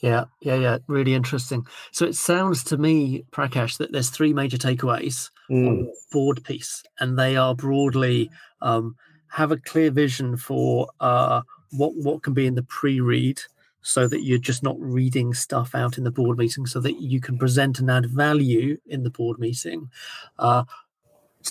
Yeah, 0.00 0.24
yeah, 0.40 0.56
yeah. 0.56 0.78
Really 0.88 1.14
interesting. 1.14 1.64
So 1.92 2.04
it 2.04 2.16
sounds 2.16 2.64
to 2.64 2.76
me, 2.76 3.24
Prakash, 3.30 3.78
that 3.78 3.92
there's 3.92 4.10
three 4.10 4.32
major 4.32 4.58
takeaways 4.58 5.30
mm. 5.52 5.86
board 6.10 6.42
piece, 6.44 6.82
and 6.98 7.18
they 7.18 7.36
are 7.36 7.54
broadly 7.54 8.30
um, 8.60 8.96
have 9.28 9.52
a 9.52 9.56
clear 9.56 9.90
vision 9.90 10.36
for 10.36 10.88
uh, 11.00 11.42
what 11.70 11.92
what 11.96 12.22
can 12.22 12.34
be 12.34 12.46
in 12.46 12.54
the 12.54 12.62
pre-read, 12.62 13.40
so 13.82 14.08
that 14.08 14.22
you're 14.22 14.38
just 14.38 14.62
not 14.62 14.76
reading 14.78 15.34
stuff 15.34 15.74
out 15.74 15.98
in 15.98 16.04
the 16.04 16.10
board 16.10 16.38
meeting, 16.38 16.66
so 16.66 16.80
that 16.80 17.00
you 17.00 17.20
can 17.20 17.38
present 17.38 17.78
and 17.78 17.90
add 17.90 18.06
value 18.06 18.78
in 18.86 19.02
the 19.02 19.10
board 19.10 19.38
meeting. 19.38 19.90
Uh, 20.38 20.64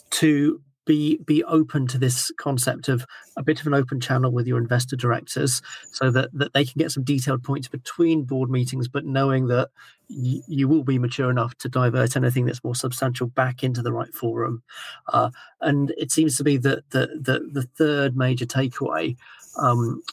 to 0.09 0.61
be 0.91 1.17
be 1.25 1.41
open 1.45 1.87
to 1.87 1.97
this 1.97 2.33
concept 2.35 2.89
of 2.89 3.05
a 3.37 3.43
bit 3.43 3.61
of 3.61 3.67
an 3.67 3.73
open 3.73 4.01
channel 4.01 4.29
with 4.29 4.45
your 4.45 4.57
investor 4.57 4.97
directors 4.97 5.61
so 5.93 6.11
that, 6.11 6.29
that 6.33 6.51
they 6.51 6.65
can 6.65 6.77
get 6.77 6.91
some 6.91 7.03
detailed 7.03 7.41
points 7.43 7.69
between 7.69 8.23
board 8.23 8.49
meetings 8.49 8.89
but 8.89 9.05
knowing 9.05 9.47
that 9.47 9.69
y- 10.09 10.41
you 10.47 10.67
will 10.67 10.83
be 10.83 10.99
mature 10.99 11.31
enough 11.31 11.55
to 11.59 11.69
divert 11.69 12.17
anything 12.17 12.45
that's 12.45 12.63
more 12.63 12.75
substantial 12.75 13.27
back 13.27 13.63
into 13.63 13.81
the 13.81 13.93
right 13.93 14.13
forum. 14.13 14.63
Uh, 15.07 15.29
and 15.61 15.93
it 15.97 16.11
seems 16.11 16.35
to 16.35 16.43
be 16.43 16.57
that 16.57 16.89
the, 16.89 17.07
the, 17.21 17.39
the 17.53 17.63
third 17.77 18.17
major 18.17 18.45
takeaway 18.45 19.15
um, 19.57 20.03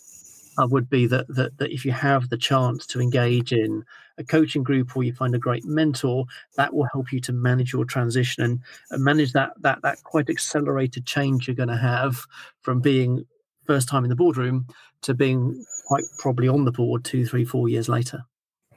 uh, 0.62 0.67
would 0.69 0.88
be 0.88 1.07
that, 1.07 1.27
that 1.29 1.59
that 1.59 1.73
if 1.73 1.85
you 1.85 1.91
have 1.91 2.29
the 2.29 2.37
chance 2.37 2.87
to 2.87 3.01
engage 3.01 3.53
in 3.53 3.85
a 4.18 4.24
coaching 4.24 4.62
group 4.62 4.96
or 4.96 5.02
you 5.02 5.12
find 5.12 5.35
a 5.35 5.38
great 5.38 5.64
mentor, 5.64 6.24
that 6.57 6.74
will 6.74 6.88
help 6.92 7.12
you 7.12 7.20
to 7.20 7.33
manage 7.33 7.72
your 7.72 7.85
transition 7.85 8.42
and, 8.42 8.61
and 8.90 9.02
manage 9.02 9.33
that 9.33 9.52
that 9.61 9.81
that 9.83 10.02
quite 10.02 10.28
accelerated 10.28 11.07
change 11.07 11.46
you're 11.46 11.54
going 11.54 11.68
to 11.68 11.76
have 11.76 12.26
from 12.61 12.81
being 12.81 13.24
first 13.66 13.88
time 13.88 14.04
in 14.04 14.11
the 14.11 14.16
boardroom 14.16 14.66
to 15.02 15.14
being 15.14 15.64
quite 15.87 16.04
probably 16.18 16.48
on 16.48 16.64
the 16.64 16.72
board 16.72 17.04
two, 17.04 17.24
three, 17.26 17.44
four 17.44 17.68
years 17.68 17.88
later. 17.88 18.24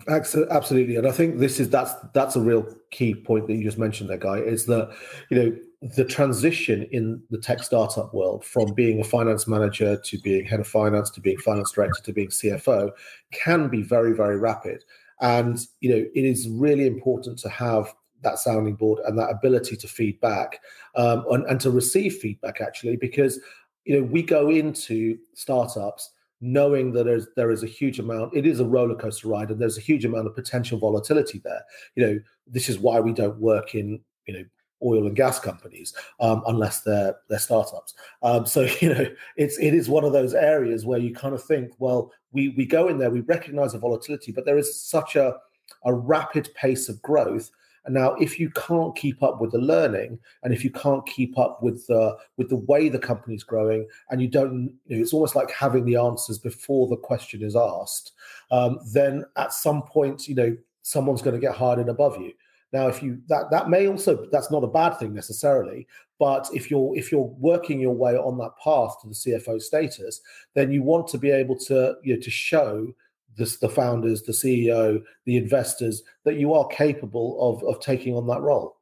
Absolutely, 0.08 0.96
and 0.96 1.08
I 1.08 1.12
think 1.12 1.38
this 1.38 1.60
is 1.60 1.70
that's 1.70 1.94
that's 2.14 2.36
a 2.36 2.42
real 2.42 2.66
key 2.90 3.14
point 3.14 3.48
that 3.48 3.54
you 3.54 3.64
just 3.64 3.78
mentioned 3.78 4.10
there, 4.10 4.18
guy. 4.18 4.38
Is 4.38 4.66
that 4.66 4.90
you 5.30 5.38
know 5.38 5.56
the 5.96 6.06
transition 6.06 6.88
in 6.92 7.22
the 7.30 7.38
tech 7.38 7.62
startup 7.62 8.14
world 8.14 8.44
from 8.44 8.74
being 8.74 9.00
a 9.00 9.04
finance 9.04 9.48
manager 9.48 9.98
to 9.98 10.20
being 10.20 10.46
head 10.46 10.60
of 10.60 10.68
finance 10.68 11.12
to 11.12 11.22
being 11.22 11.38
finance 11.38 11.72
director 11.72 12.02
to 12.04 12.14
being 12.14 12.30
CFO 12.30 12.92
can 13.32 13.68
be 13.68 13.84
very 13.84 14.14
very 14.14 14.38
rapid, 14.38 14.84
and 15.22 15.60
you 15.80 15.90
know 15.90 16.06
it 16.14 16.26
is 16.26 16.50
really 16.50 16.88
important 16.88 17.38
to 17.40 17.50
have 17.50 17.94
that 18.22 18.38
sounding 18.38 18.76
board 18.76 19.00
and 19.06 19.18
that 19.18 19.32
ability 19.32 19.76
to 19.76 19.88
feed 19.88 20.20
back 20.22 20.60
um, 20.96 21.26
and, 21.32 21.46
and 21.46 21.60
to 21.60 21.72
receive 21.72 22.16
feedback 22.18 22.62
actually 22.62 22.96
because 22.96 23.40
you 23.86 23.96
know 23.96 24.04
we 24.04 24.22
go 24.22 24.50
into 24.50 25.18
startups 25.34 26.12
knowing 26.42 26.92
that 26.92 27.06
there's, 27.06 27.28
there 27.36 27.52
is 27.52 27.64
a 27.64 27.68
huge 27.68 28.00
amount, 28.00 28.36
it 28.36 28.48
is 28.48 28.60
a 28.60 28.66
roller 28.66 28.96
coaster 28.96 29.28
ride, 29.28 29.52
and 29.52 29.62
there's 29.62 29.78
a 29.78 29.82
huge 29.82 30.04
amount 30.06 30.26
of 30.28 30.36
potential 30.36 30.80
volatility 30.80 31.40
there. 31.44 31.62
You 31.96 32.06
know, 32.06 32.20
this 32.48 32.68
is 32.68 32.80
why 32.80 33.00
we 33.00 33.14
don't 33.14 33.40
work 33.40 33.76
in, 33.76 34.02
you 34.26 34.34
know, 34.34 34.44
oil 34.84 35.06
and 35.06 35.16
gas 35.16 35.40
companies 35.40 35.94
um, 36.20 36.42
unless 36.48 36.82
they're 36.82 37.16
they're 37.30 37.38
startups. 37.38 37.94
Um, 38.24 38.48
so 38.48 38.62
you 38.82 38.94
know, 38.94 39.06
it's 39.38 39.60
it 39.60 39.76
is 39.76 39.88
one 39.88 40.04
of 40.04 40.14
those 40.14 40.34
areas 40.34 40.86
where 40.86 41.00
you 41.00 41.14
kind 41.14 41.36
of 41.36 41.44
think, 41.44 41.72
well, 41.78 42.12
we 42.32 42.50
we 42.50 42.66
go 42.66 42.88
in 42.88 42.98
there, 42.98 43.10
we 43.10 43.22
recognize 43.22 43.74
the 43.74 43.80
volatility, 43.80 44.32
but 44.32 44.46
there 44.46 44.58
is 44.58 44.80
such 44.80 45.16
a 45.16 45.38
a 45.86 45.94
rapid 45.94 46.50
pace 46.56 46.90
of 46.90 47.02
growth 47.02 47.52
and 47.86 47.96
now, 47.96 48.14
if 48.16 48.40
you 48.40 48.50
can't 48.52 48.96
keep 48.96 49.24
up 49.24 49.42
with 49.42 49.52
the 49.52 49.58
learning, 49.58 50.20
and 50.44 50.54
if 50.54 50.64
you 50.64 50.70
can't 50.70 51.06
keep 51.08 51.38
up 51.38 51.64
with 51.64 51.88
the 51.88 52.16
with 52.38 52.50
the 52.50 52.58
way 52.58 52.90
the 52.90 53.00
company's 53.00 53.44
growing, 53.44 53.88
and 54.10 54.22
you 54.22 54.28
don't, 54.28 54.74
you 54.86 54.96
know, 54.96 55.02
it's 55.02 55.14
almost 55.14 55.36
like 55.36 55.50
having 55.52 55.86
the 55.86 55.96
answers 55.96 56.38
before 56.38 56.88
the 56.88 56.98
question 56.98 57.42
is 57.42 57.56
asked. 57.56 58.12
Um, 58.52 58.80
then 58.94 59.26
at 59.36 59.54
some 59.54 59.82
point, 59.84 60.28
you 60.28 60.36
know, 60.36 60.56
someone's 60.84 61.24
going 61.24 61.36
to 61.36 61.42
get 61.42 61.56
hired 61.56 61.80
in 61.80 61.90
above 61.90 62.22
you. 62.22 62.34
Now, 62.72 62.88
if 62.88 63.02
you 63.02 63.20
that 63.28 63.50
that 63.50 63.70
may 63.70 63.88
also 63.88 64.28
that's 64.32 64.52
not 64.52 64.64
a 64.64 64.68
bad 64.68 65.00
thing 65.00 65.14
necessarily, 65.14 65.88
but 66.22 66.48
if 66.54 66.70
you're 66.70 66.96
if 66.96 67.12
you're 67.12 67.34
working 67.40 67.80
your 67.80 67.96
way 67.96 68.16
on 68.16 68.38
that 68.38 68.52
path 68.64 68.96
to 69.02 69.08
the 69.08 69.16
CFO 69.16 69.60
status, 69.60 70.22
then 70.54 70.72
you 70.72 70.84
want 70.84 71.08
to 71.08 71.18
be 71.18 71.32
able 71.32 71.58
to 71.58 71.96
you 72.04 72.14
know 72.14 72.22
to 72.22 72.30
show 72.30 72.94
the, 73.38 73.58
the 73.60 73.68
founders, 73.68 74.22
the 74.22 74.32
CEO, 74.32 75.02
the 75.26 75.36
investors, 75.36 76.04
that 76.24 76.36
you 76.36 76.54
are 76.54 76.68
capable 76.68 77.40
of 77.42 77.64
of 77.64 77.82
taking 77.82 78.16
on 78.16 78.28
that 78.28 78.40
role. 78.42 78.78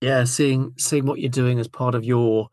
Yeah, 0.00 0.24
seeing 0.24 0.74
seeing 0.76 1.06
what 1.06 1.20
you're 1.20 1.30
doing 1.30 1.60
as 1.60 1.68
part 1.68 1.94
of 1.94 2.04
your 2.04 2.48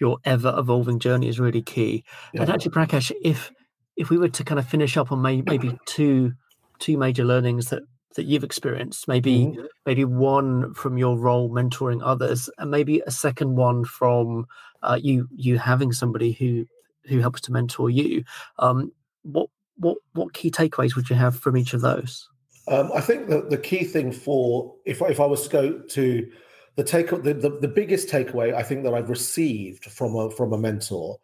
your 0.00 0.16
ever 0.24 0.54
evolving 0.56 0.98
journey 0.98 1.28
is 1.28 1.38
really 1.38 1.60
key. 1.60 2.04
Yeah. 2.32 2.40
And 2.42 2.50
actually, 2.50 2.70
Prakash, 2.70 3.12
if 3.22 3.52
if 3.98 4.08
we 4.08 4.16
were 4.16 4.30
to 4.30 4.42
kind 4.42 4.58
of 4.58 4.66
finish 4.66 4.96
up 4.96 5.12
on 5.12 5.20
may, 5.20 5.42
maybe 5.42 5.78
two 5.84 6.32
two 6.78 6.96
major 6.96 7.26
learnings 7.26 7.68
that 7.68 7.82
that 8.14 8.24
you've 8.24 8.44
experienced, 8.44 9.06
maybe 9.08 9.46
mm-hmm. 9.46 9.66
maybe 9.86 10.04
one 10.04 10.74
from 10.74 10.98
your 10.98 11.16
role 11.16 11.50
mentoring 11.50 12.00
others, 12.02 12.50
and 12.58 12.70
maybe 12.70 13.00
a 13.06 13.10
second 13.10 13.56
one 13.56 13.84
from 13.84 14.46
uh, 14.82 14.98
you 15.00 15.28
you 15.34 15.58
having 15.58 15.92
somebody 15.92 16.32
who 16.32 16.66
who 17.06 17.20
helps 17.20 17.40
to 17.42 17.52
mentor 17.52 17.90
you. 17.90 18.24
Um, 18.58 18.92
what 19.22 19.50
what 19.76 19.98
what 20.12 20.32
key 20.32 20.50
takeaways 20.50 20.96
would 20.96 21.10
you 21.10 21.16
have 21.16 21.38
from 21.38 21.56
each 21.56 21.74
of 21.74 21.80
those? 21.80 22.28
Um, 22.68 22.90
I 22.94 23.00
think 23.00 23.28
that 23.28 23.50
the 23.50 23.58
key 23.58 23.84
thing 23.84 24.12
for 24.12 24.74
if 24.84 25.00
if 25.02 25.20
I 25.20 25.26
was 25.26 25.44
to 25.44 25.48
go 25.48 25.78
to 25.78 26.30
the 26.76 26.84
take 26.84 27.10
the, 27.10 27.34
the, 27.34 27.58
the 27.60 27.68
biggest 27.68 28.08
takeaway 28.08 28.54
I 28.54 28.62
think 28.62 28.84
that 28.84 28.94
I've 28.94 29.10
received 29.10 29.86
from 29.86 30.14
a 30.14 30.30
from 30.30 30.52
a 30.52 30.58
mentor 30.58 31.18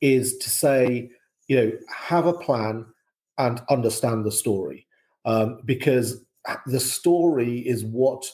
is 0.00 0.36
to 0.38 0.50
say 0.50 1.10
you 1.48 1.56
know 1.56 1.72
have 1.88 2.26
a 2.26 2.32
plan 2.32 2.86
and 3.38 3.62
understand 3.70 4.24
the 4.24 4.32
story 4.32 4.86
um, 5.24 5.60
because 5.64 6.22
Uh, 6.48 6.56
the 6.66 6.80
story 6.80 7.58
is 7.60 7.84
what 7.84 8.24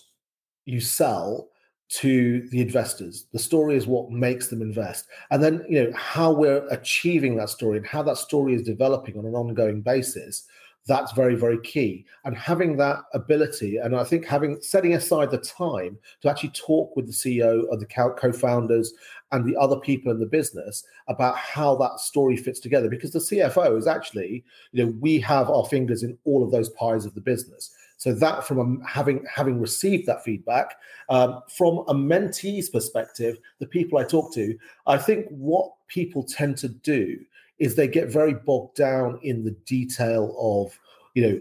you 0.65 0.81
sell 0.81 1.49
to 1.89 2.47
the 2.51 2.61
investors. 2.61 3.27
The 3.33 3.39
story 3.39 3.77
is 3.77 3.87
what 3.87 4.11
makes 4.11 4.49
them 4.49 4.61
invest. 4.61 5.07
And 5.31 5.43
then, 5.43 5.65
you 5.69 5.85
know, 5.85 5.93
how 5.97 6.33
we're 6.33 6.67
achieving 6.69 7.37
that 7.37 7.51
story 7.51 7.79
and 7.79 7.87
how 7.87 8.03
that 8.03 8.19
story 8.19 8.55
is 8.55 8.63
developing 8.63 9.17
on 9.17 9.25
an 9.25 9.35
ongoing 9.35 9.83
basis, 9.83 10.47
that's 10.87 11.13
very, 11.13 11.35
very 11.35 11.61
key. 11.61 12.05
And 12.25 12.37
having 12.37 12.77
that 12.77 13.01
ability, 13.13 13.77
and 13.77 13.97
I 13.97 14.05
think 14.05 14.25
having 14.25 14.61
setting 14.61 14.95
aside 14.95 15.31
the 15.31 15.39
time 15.39 15.99
to 16.23 16.31
actually 16.31 16.51
talk 16.51 16.95
with 16.97 17.07
the 17.07 17.13
CEO 17.13 17.65
or 17.69 17.77
the 17.77 17.87
co-founders 17.87 18.93
and 19.33 19.45
the 19.45 19.57
other 19.57 19.77
people 19.77 20.13
in 20.13 20.21
the 20.21 20.27
business 20.27 20.85
about 21.09 21.37
how 21.37 21.77
that 21.77 21.99
story 21.99 22.37
fits 22.37 22.61
together. 22.61 22.89
Because 22.89 23.13
the 23.13 23.19
CFO 23.19 23.77
is 23.77 23.87
actually, 23.87 24.45
you 24.73 24.85
know, 24.85 24.95
we 25.01 25.19
have 25.21 25.51
our 25.51 25.65
fingers 25.67 26.03
in 26.03 26.17
all 26.25 26.45
of 26.45 26.53
those 26.53 26.71
pies 26.71 27.05
of 27.05 27.15
the 27.15 27.21
business. 27.21 27.73
So 27.97 28.13
that 28.15 28.45
from 28.45 28.59
a, 28.83 28.87
having 28.87 29.25
having 29.33 29.61
received 29.61 30.07
that 30.07 30.23
feedback 30.23 30.77
um, 31.09 31.41
from 31.57 31.79
a 31.89 31.95
mentee's 31.95 32.69
perspective, 32.69 33.39
the 33.59 33.67
people 33.67 33.99
I 33.99 34.05
talk 34.05 34.33
to, 34.35 34.57
I 34.87 34.99
think 34.99 35.27
what 35.31 35.73
people 35.89 36.23
tend 36.23 36.59
to 36.59 36.69
do 36.69 37.19
is 37.59 37.75
they 37.75 37.89
get 37.89 38.09
very 38.09 38.35
bogged 38.35 38.77
down 38.77 39.19
in 39.23 39.45
the 39.45 39.57
detail 39.67 40.35
of 40.39 40.79
you 41.15 41.23
know 41.27 41.41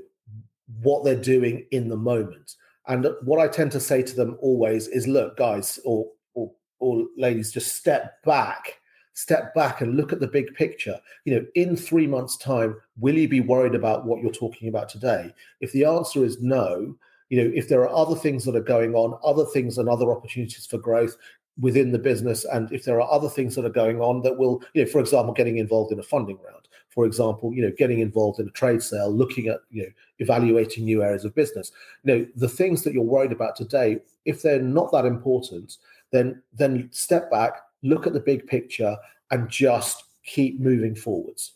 what 0.81 1.03
they're 1.03 1.15
doing 1.15 1.65
in 1.71 1.89
the 1.89 1.97
moment. 1.97 2.55
And 2.87 3.07
what 3.23 3.39
I 3.39 3.47
tend 3.47 3.71
to 3.73 3.79
say 3.79 4.03
to 4.03 4.15
them 4.15 4.37
always 4.41 4.87
is, 4.87 5.07
look, 5.07 5.37
guys 5.37 5.79
or 5.83 6.07
or, 6.33 6.51
or 6.79 7.05
ladies, 7.17 7.51
just 7.51 7.75
step 7.75 8.23
back 8.23 8.79
step 9.15 9.53
back 9.55 9.81
and 9.81 9.97
look 9.97 10.13
at 10.13 10.19
the 10.19 10.27
big 10.27 10.53
picture. 10.53 10.99
You 11.23 11.35
know, 11.35 11.45
in 11.55 11.75
three 11.75 12.05
months' 12.05 12.37
time, 12.37 12.77
will 12.99 13.15
you 13.15 13.27
be 13.27 13.39
worried 13.39 13.73
about 13.73 14.05
what 14.05 14.21
you're 14.21 14.31
talking 14.31 14.67
about 14.67 14.89
today? 14.89 15.33
If 15.61 15.71
the 15.71 15.85
answer 15.85 16.23
is 16.23 16.41
no, 16.41 16.95
you 17.29 17.41
know, 17.43 17.51
if 17.55 17.67
there 17.67 17.81
are 17.81 17.89
other 17.89 18.15
things 18.15 18.45
that 18.45 18.55
are 18.55 18.61
going 18.61 18.93
on, 18.93 19.17
other 19.23 19.45
things 19.45 19.77
and 19.77 19.89
other 19.89 20.11
opportunities 20.11 20.65
for 20.65 20.77
growth, 20.77 21.17
within 21.59 21.91
the 21.91 21.99
business 21.99 22.43
and 22.45 22.71
if 22.73 22.83
there 22.83 22.99
are 22.99 23.09
other 23.09 23.29
things 23.29 23.55
that 23.55 23.63
are 23.63 23.69
going 23.69 24.01
on 24.01 24.21
that 24.21 24.37
will 24.37 24.61
you 24.73 24.83
know 24.83 24.91
for 24.91 24.99
example 24.99 25.33
getting 25.33 25.57
involved 25.57 25.91
in 25.91 25.99
a 25.99 26.03
funding 26.03 26.37
round 26.45 26.67
for 26.89 27.05
example 27.05 27.53
you 27.53 27.61
know 27.61 27.71
getting 27.77 27.99
involved 27.99 28.41
in 28.41 28.47
a 28.47 28.51
trade 28.51 28.83
sale 28.83 29.09
looking 29.09 29.47
at 29.47 29.61
you 29.71 29.83
know 29.83 29.89
evaluating 30.19 30.83
new 30.83 31.01
areas 31.01 31.23
of 31.23 31.33
business 31.33 31.71
you 32.03 32.13
know 32.13 32.27
the 32.35 32.49
things 32.49 32.83
that 32.83 32.93
you're 32.93 33.03
worried 33.03 33.31
about 33.31 33.55
today 33.55 33.97
if 34.25 34.41
they're 34.41 34.61
not 34.61 34.91
that 34.91 35.05
important 35.05 35.77
then 36.11 36.41
then 36.53 36.89
step 36.91 37.31
back 37.31 37.61
look 37.83 38.07
at 38.07 38.13
the 38.13 38.19
big 38.19 38.45
picture 38.47 38.95
and 39.31 39.49
just 39.49 40.03
keep 40.25 40.59
moving 40.59 40.95
forwards 40.95 41.53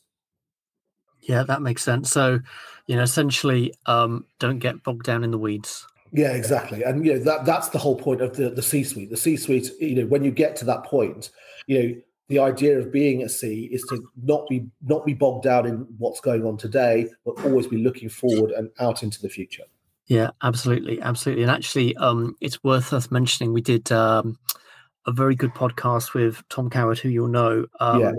yeah 1.22 1.44
that 1.44 1.62
makes 1.62 1.84
sense 1.84 2.10
so 2.10 2.40
you 2.88 2.96
know 2.96 3.02
essentially 3.02 3.74
um 3.86 4.26
don't 4.40 4.60
get 4.60 4.84
bogged 4.84 5.06
down 5.06 5.24
in 5.24 5.32
the 5.32 5.38
weeds 5.38 5.86
yeah, 6.12 6.32
exactly. 6.34 6.84
And 6.84 7.06
you 7.06 7.14
know 7.14 7.20
that 7.20 7.46
that's 7.46 7.70
the 7.70 7.78
whole 7.78 7.96
point 7.96 8.22
of 8.22 8.36
the 8.36 8.50
the 8.50 8.62
C 8.62 8.84
suite. 8.84 9.10
The 9.10 9.18
C 9.18 9.38
suite, 9.38 9.70
you 9.80 9.96
know, 9.96 10.08
when 10.08 10.24
you 10.24 10.32
get 10.32 10.56
to 10.58 10.66
that 10.66 10.84
point, 10.84 11.30
you 11.68 11.84
know, 11.84 11.96
the 12.30 12.40
idea 12.40 12.80
of 12.80 12.92
being 12.92 13.24
a 13.24 13.30
C 13.30 13.70
is 13.72 13.84
to 13.90 14.02
not 14.24 14.48
be 14.48 14.66
not 14.82 15.06
be 15.06 15.14
bogged 15.14 15.44
down 15.44 15.66
in 15.68 15.88
what's 15.98 16.20
going 16.20 16.46
on 16.46 16.58
today, 16.58 17.10
but 17.26 17.44
always 17.46 17.68
be 17.68 17.78
looking 17.78 18.10
forward 18.10 18.52
and 18.52 18.70
out 18.80 19.04
into 19.04 19.22
the 19.22 19.30
future. 19.30 19.64
Yeah, 20.08 20.32
absolutely, 20.42 21.00
absolutely. 21.02 21.44
And 21.44 21.52
actually, 21.52 21.96
um, 21.98 22.36
it's 22.42 22.64
worth 22.64 22.94
us 22.94 23.12
mentioning 23.12 23.54
we 23.54 23.62
did 23.62 23.92
um, 23.92 24.40
a 25.06 25.12
very 25.12 25.36
good 25.36 25.54
podcast 25.54 26.14
with 26.14 26.44
Tom 26.50 26.70
Coward, 26.70 27.00
who 27.00 27.10
you'll 27.10 27.28
know. 27.28 27.66
Um, 27.80 28.00
yeah. 28.02 28.12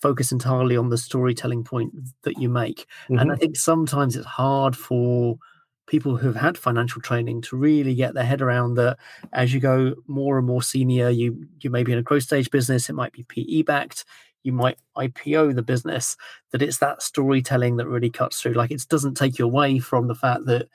Focus 0.00 0.32
entirely 0.32 0.76
on 0.76 0.88
the 0.88 0.98
storytelling 0.98 1.62
point 1.62 1.92
that 2.22 2.36
you 2.38 2.48
make, 2.48 2.86
mm-hmm. 3.04 3.18
and 3.18 3.30
I 3.30 3.36
think 3.36 3.56
sometimes 3.56 4.16
it's 4.16 4.26
hard 4.26 4.76
for 4.76 5.38
people 5.86 6.16
who've 6.16 6.36
had 6.36 6.56
financial 6.56 7.02
training 7.02 7.42
to 7.42 7.56
really 7.56 7.94
get 7.94 8.14
their 8.14 8.24
head 8.24 8.40
around 8.40 8.74
that 8.74 8.96
as 9.32 9.52
you 9.52 9.60
go 9.60 9.94
more 10.06 10.38
and 10.38 10.46
more 10.46 10.62
senior 10.62 11.10
you 11.10 11.46
you 11.60 11.70
may 11.70 11.82
be 11.82 11.92
in 11.92 11.98
a 11.98 12.02
growth 12.02 12.22
stage 12.22 12.50
business 12.50 12.88
it 12.88 12.94
might 12.94 13.12
be 13.12 13.24
pe 13.24 13.62
backed 13.62 14.04
you 14.42 14.52
might 14.52 14.78
ipo 14.96 15.54
the 15.54 15.62
business 15.62 16.16
that 16.50 16.62
it's 16.62 16.78
that 16.78 17.02
storytelling 17.02 17.76
that 17.76 17.88
really 17.88 18.10
cuts 18.10 18.40
through 18.40 18.52
like 18.52 18.70
it 18.70 18.86
doesn't 18.88 19.16
take 19.16 19.38
you 19.38 19.44
away 19.44 19.78
from 19.78 20.06
the 20.06 20.14
fact 20.14 20.46
that 20.46 20.68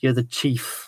you're 0.00 0.12
the 0.12 0.24
chief 0.24 0.87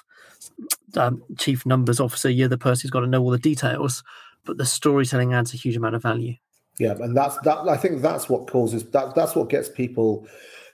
um, 0.97 1.23
chief 1.39 1.65
numbers 1.65 2.01
officer 2.01 2.29
you're 2.29 2.49
the 2.49 2.59
person 2.59 2.83
who's 2.83 2.91
got 2.91 3.01
to 3.01 3.07
know 3.07 3.23
all 3.23 3.31
the 3.31 3.39
details 3.39 4.03
but 4.45 4.59
the 4.59 4.67
storytelling 4.67 5.35
adds 5.35 5.55
a 5.55 5.57
huge 5.57 5.77
amount 5.77 5.95
of 5.95 6.03
value 6.03 6.35
yeah 6.79 6.93
and 7.01 7.17
that's 7.17 7.39
that 7.41 7.59
i 7.69 7.77
think 7.77 8.03
that's 8.03 8.29
what 8.29 8.49
causes 8.49 8.85
that 8.91 9.15
that's 9.15 9.35
what 9.35 9.49
gets 9.49 9.69
people 9.69 10.27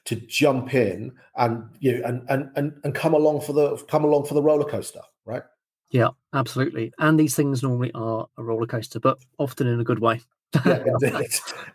to 0.06 0.14
jump 0.14 0.72
in 0.72 1.12
and 1.36 1.68
you 1.80 1.98
know, 1.98 2.06
and 2.06 2.22
and 2.28 2.50
and 2.56 2.72
and 2.84 2.94
come 2.94 3.12
along 3.12 3.42
for 3.42 3.52
the 3.52 3.76
come 3.88 4.04
along 4.04 4.24
for 4.24 4.34
the 4.34 4.42
roller 4.42 4.64
coaster, 4.64 5.02
right? 5.26 5.42
Yeah, 5.90 6.08
absolutely. 6.32 6.92
And 6.98 7.18
these 7.18 7.36
things 7.36 7.62
normally 7.62 7.92
are 7.92 8.26
a 8.38 8.42
roller 8.42 8.66
coaster, 8.66 8.98
but 8.98 9.18
often 9.38 9.66
in 9.66 9.78
a 9.78 9.84
good 9.84 10.00
way. 10.00 10.20
yeah. 10.64 10.84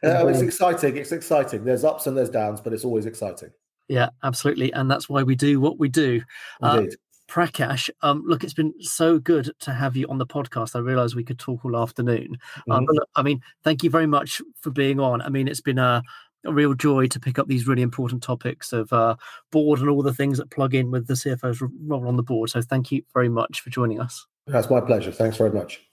Uh, 0.03 0.25
it's 0.25 0.41
exciting. 0.41 0.97
It's 0.97 1.11
exciting. 1.11 1.63
There's 1.63 1.83
ups 1.83 2.07
and 2.07 2.17
there's 2.17 2.31
downs, 2.31 2.59
but 2.59 2.73
it's 2.73 2.83
always 2.83 3.05
exciting. 3.05 3.51
Yeah, 3.87 4.09
absolutely. 4.23 4.73
And 4.73 4.89
that's 4.89 5.07
why 5.07 5.21
we 5.21 5.35
do 5.35 5.61
what 5.61 5.77
we 5.77 5.89
do. 5.89 6.23
Indeed. 6.63 6.93
Uh, 6.93 6.95
Prakash, 7.31 7.89
um, 8.01 8.23
look, 8.25 8.43
it's 8.43 8.53
been 8.53 8.73
so 8.81 9.17
good 9.17 9.49
to 9.61 9.71
have 9.71 9.95
you 9.95 10.05
on 10.09 10.17
the 10.17 10.25
podcast. 10.25 10.75
I 10.75 10.79
realized 10.79 11.15
we 11.15 11.23
could 11.23 11.39
talk 11.39 11.63
all 11.63 11.77
afternoon. 11.77 12.37
Um, 12.69 12.79
mm-hmm. 12.79 12.85
but 12.85 12.95
look, 12.95 13.09
I 13.15 13.21
mean, 13.21 13.41
thank 13.63 13.83
you 13.83 13.89
very 13.89 14.05
much 14.05 14.41
for 14.59 14.69
being 14.69 14.99
on. 14.99 15.21
I 15.21 15.29
mean, 15.29 15.47
it's 15.47 15.61
been 15.61 15.79
a 15.79 16.03
a 16.43 16.51
real 16.51 16.73
joy 16.73 17.05
to 17.05 17.19
pick 17.19 17.37
up 17.37 17.47
these 17.47 17.67
really 17.67 17.83
important 17.83 18.23
topics 18.23 18.73
of 18.73 18.91
uh, 18.91 19.15
board 19.51 19.79
and 19.79 19.89
all 19.89 20.01
the 20.01 20.13
things 20.13 20.39
that 20.39 20.49
plug 20.49 20.73
in 20.73 20.89
with 20.89 21.05
the 21.05 21.13
CFO's 21.13 21.61
role 21.61 22.07
on 22.07 22.17
the 22.17 22.23
board. 22.23 22.49
So 22.49 22.61
thank 22.63 22.91
you 22.91 23.03
very 23.13 23.29
much 23.29 23.61
for 23.61 23.69
joining 23.69 23.99
us. 24.01 24.25
That's 24.47 24.67
my 24.67 24.81
pleasure. 24.81 25.11
Thanks 25.11 25.37
very 25.37 25.51
much. 25.51 25.83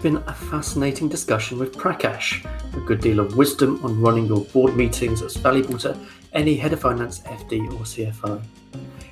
Been 0.00 0.16
a 0.26 0.32
fascinating 0.32 1.10
discussion 1.10 1.58
with 1.58 1.76
Prakash. 1.76 2.44
A 2.74 2.80
good 2.80 3.02
deal 3.02 3.20
of 3.20 3.36
wisdom 3.36 3.78
on 3.84 4.00
running 4.00 4.26
your 4.26 4.40
board 4.46 4.74
meetings 4.74 5.20
that's 5.20 5.36
valuable 5.36 5.76
to 5.80 5.98
any 6.32 6.56
head 6.56 6.72
of 6.72 6.80
finance, 6.80 7.20
FD, 7.20 7.66
or 7.74 7.84
CFO. 7.84 8.42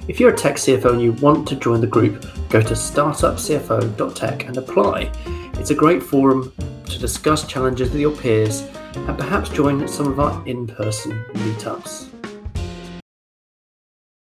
If 0.07 0.21
you're 0.21 0.35
a 0.35 0.37
tech 0.37 0.57
CFO 0.57 0.93
and 0.93 1.03
you 1.03 1.13
want 1.13 1.49
to 1.49 1.57
join 1.57 1.81
the 1.81 1.87
group, 1.87 2.23
go 2.51 2.61
to 2.61 2.75
startupcfo.tech 2.75 4.47
and 4.47 4.57
apply. 4.57 5.11
It's 5.55 5.71
a 5.71 5.75
great 5.75 6.03
forum 6.03 6.53
to 6.87 6.99
discuss 6.99 7.47
challenges 7.47 7.91
with 7.91 8.01
your 8.01 8.15
peers 8.17 8.69
and 8.95 9.19
perhaps 9.19 9.49
join 9.49 9.87
some 9.89 10.07
of 10.07 10.21
our 10.21 10.47
in 10.47 10.67
person 10.67 11.25
meetups. 11.33 12.24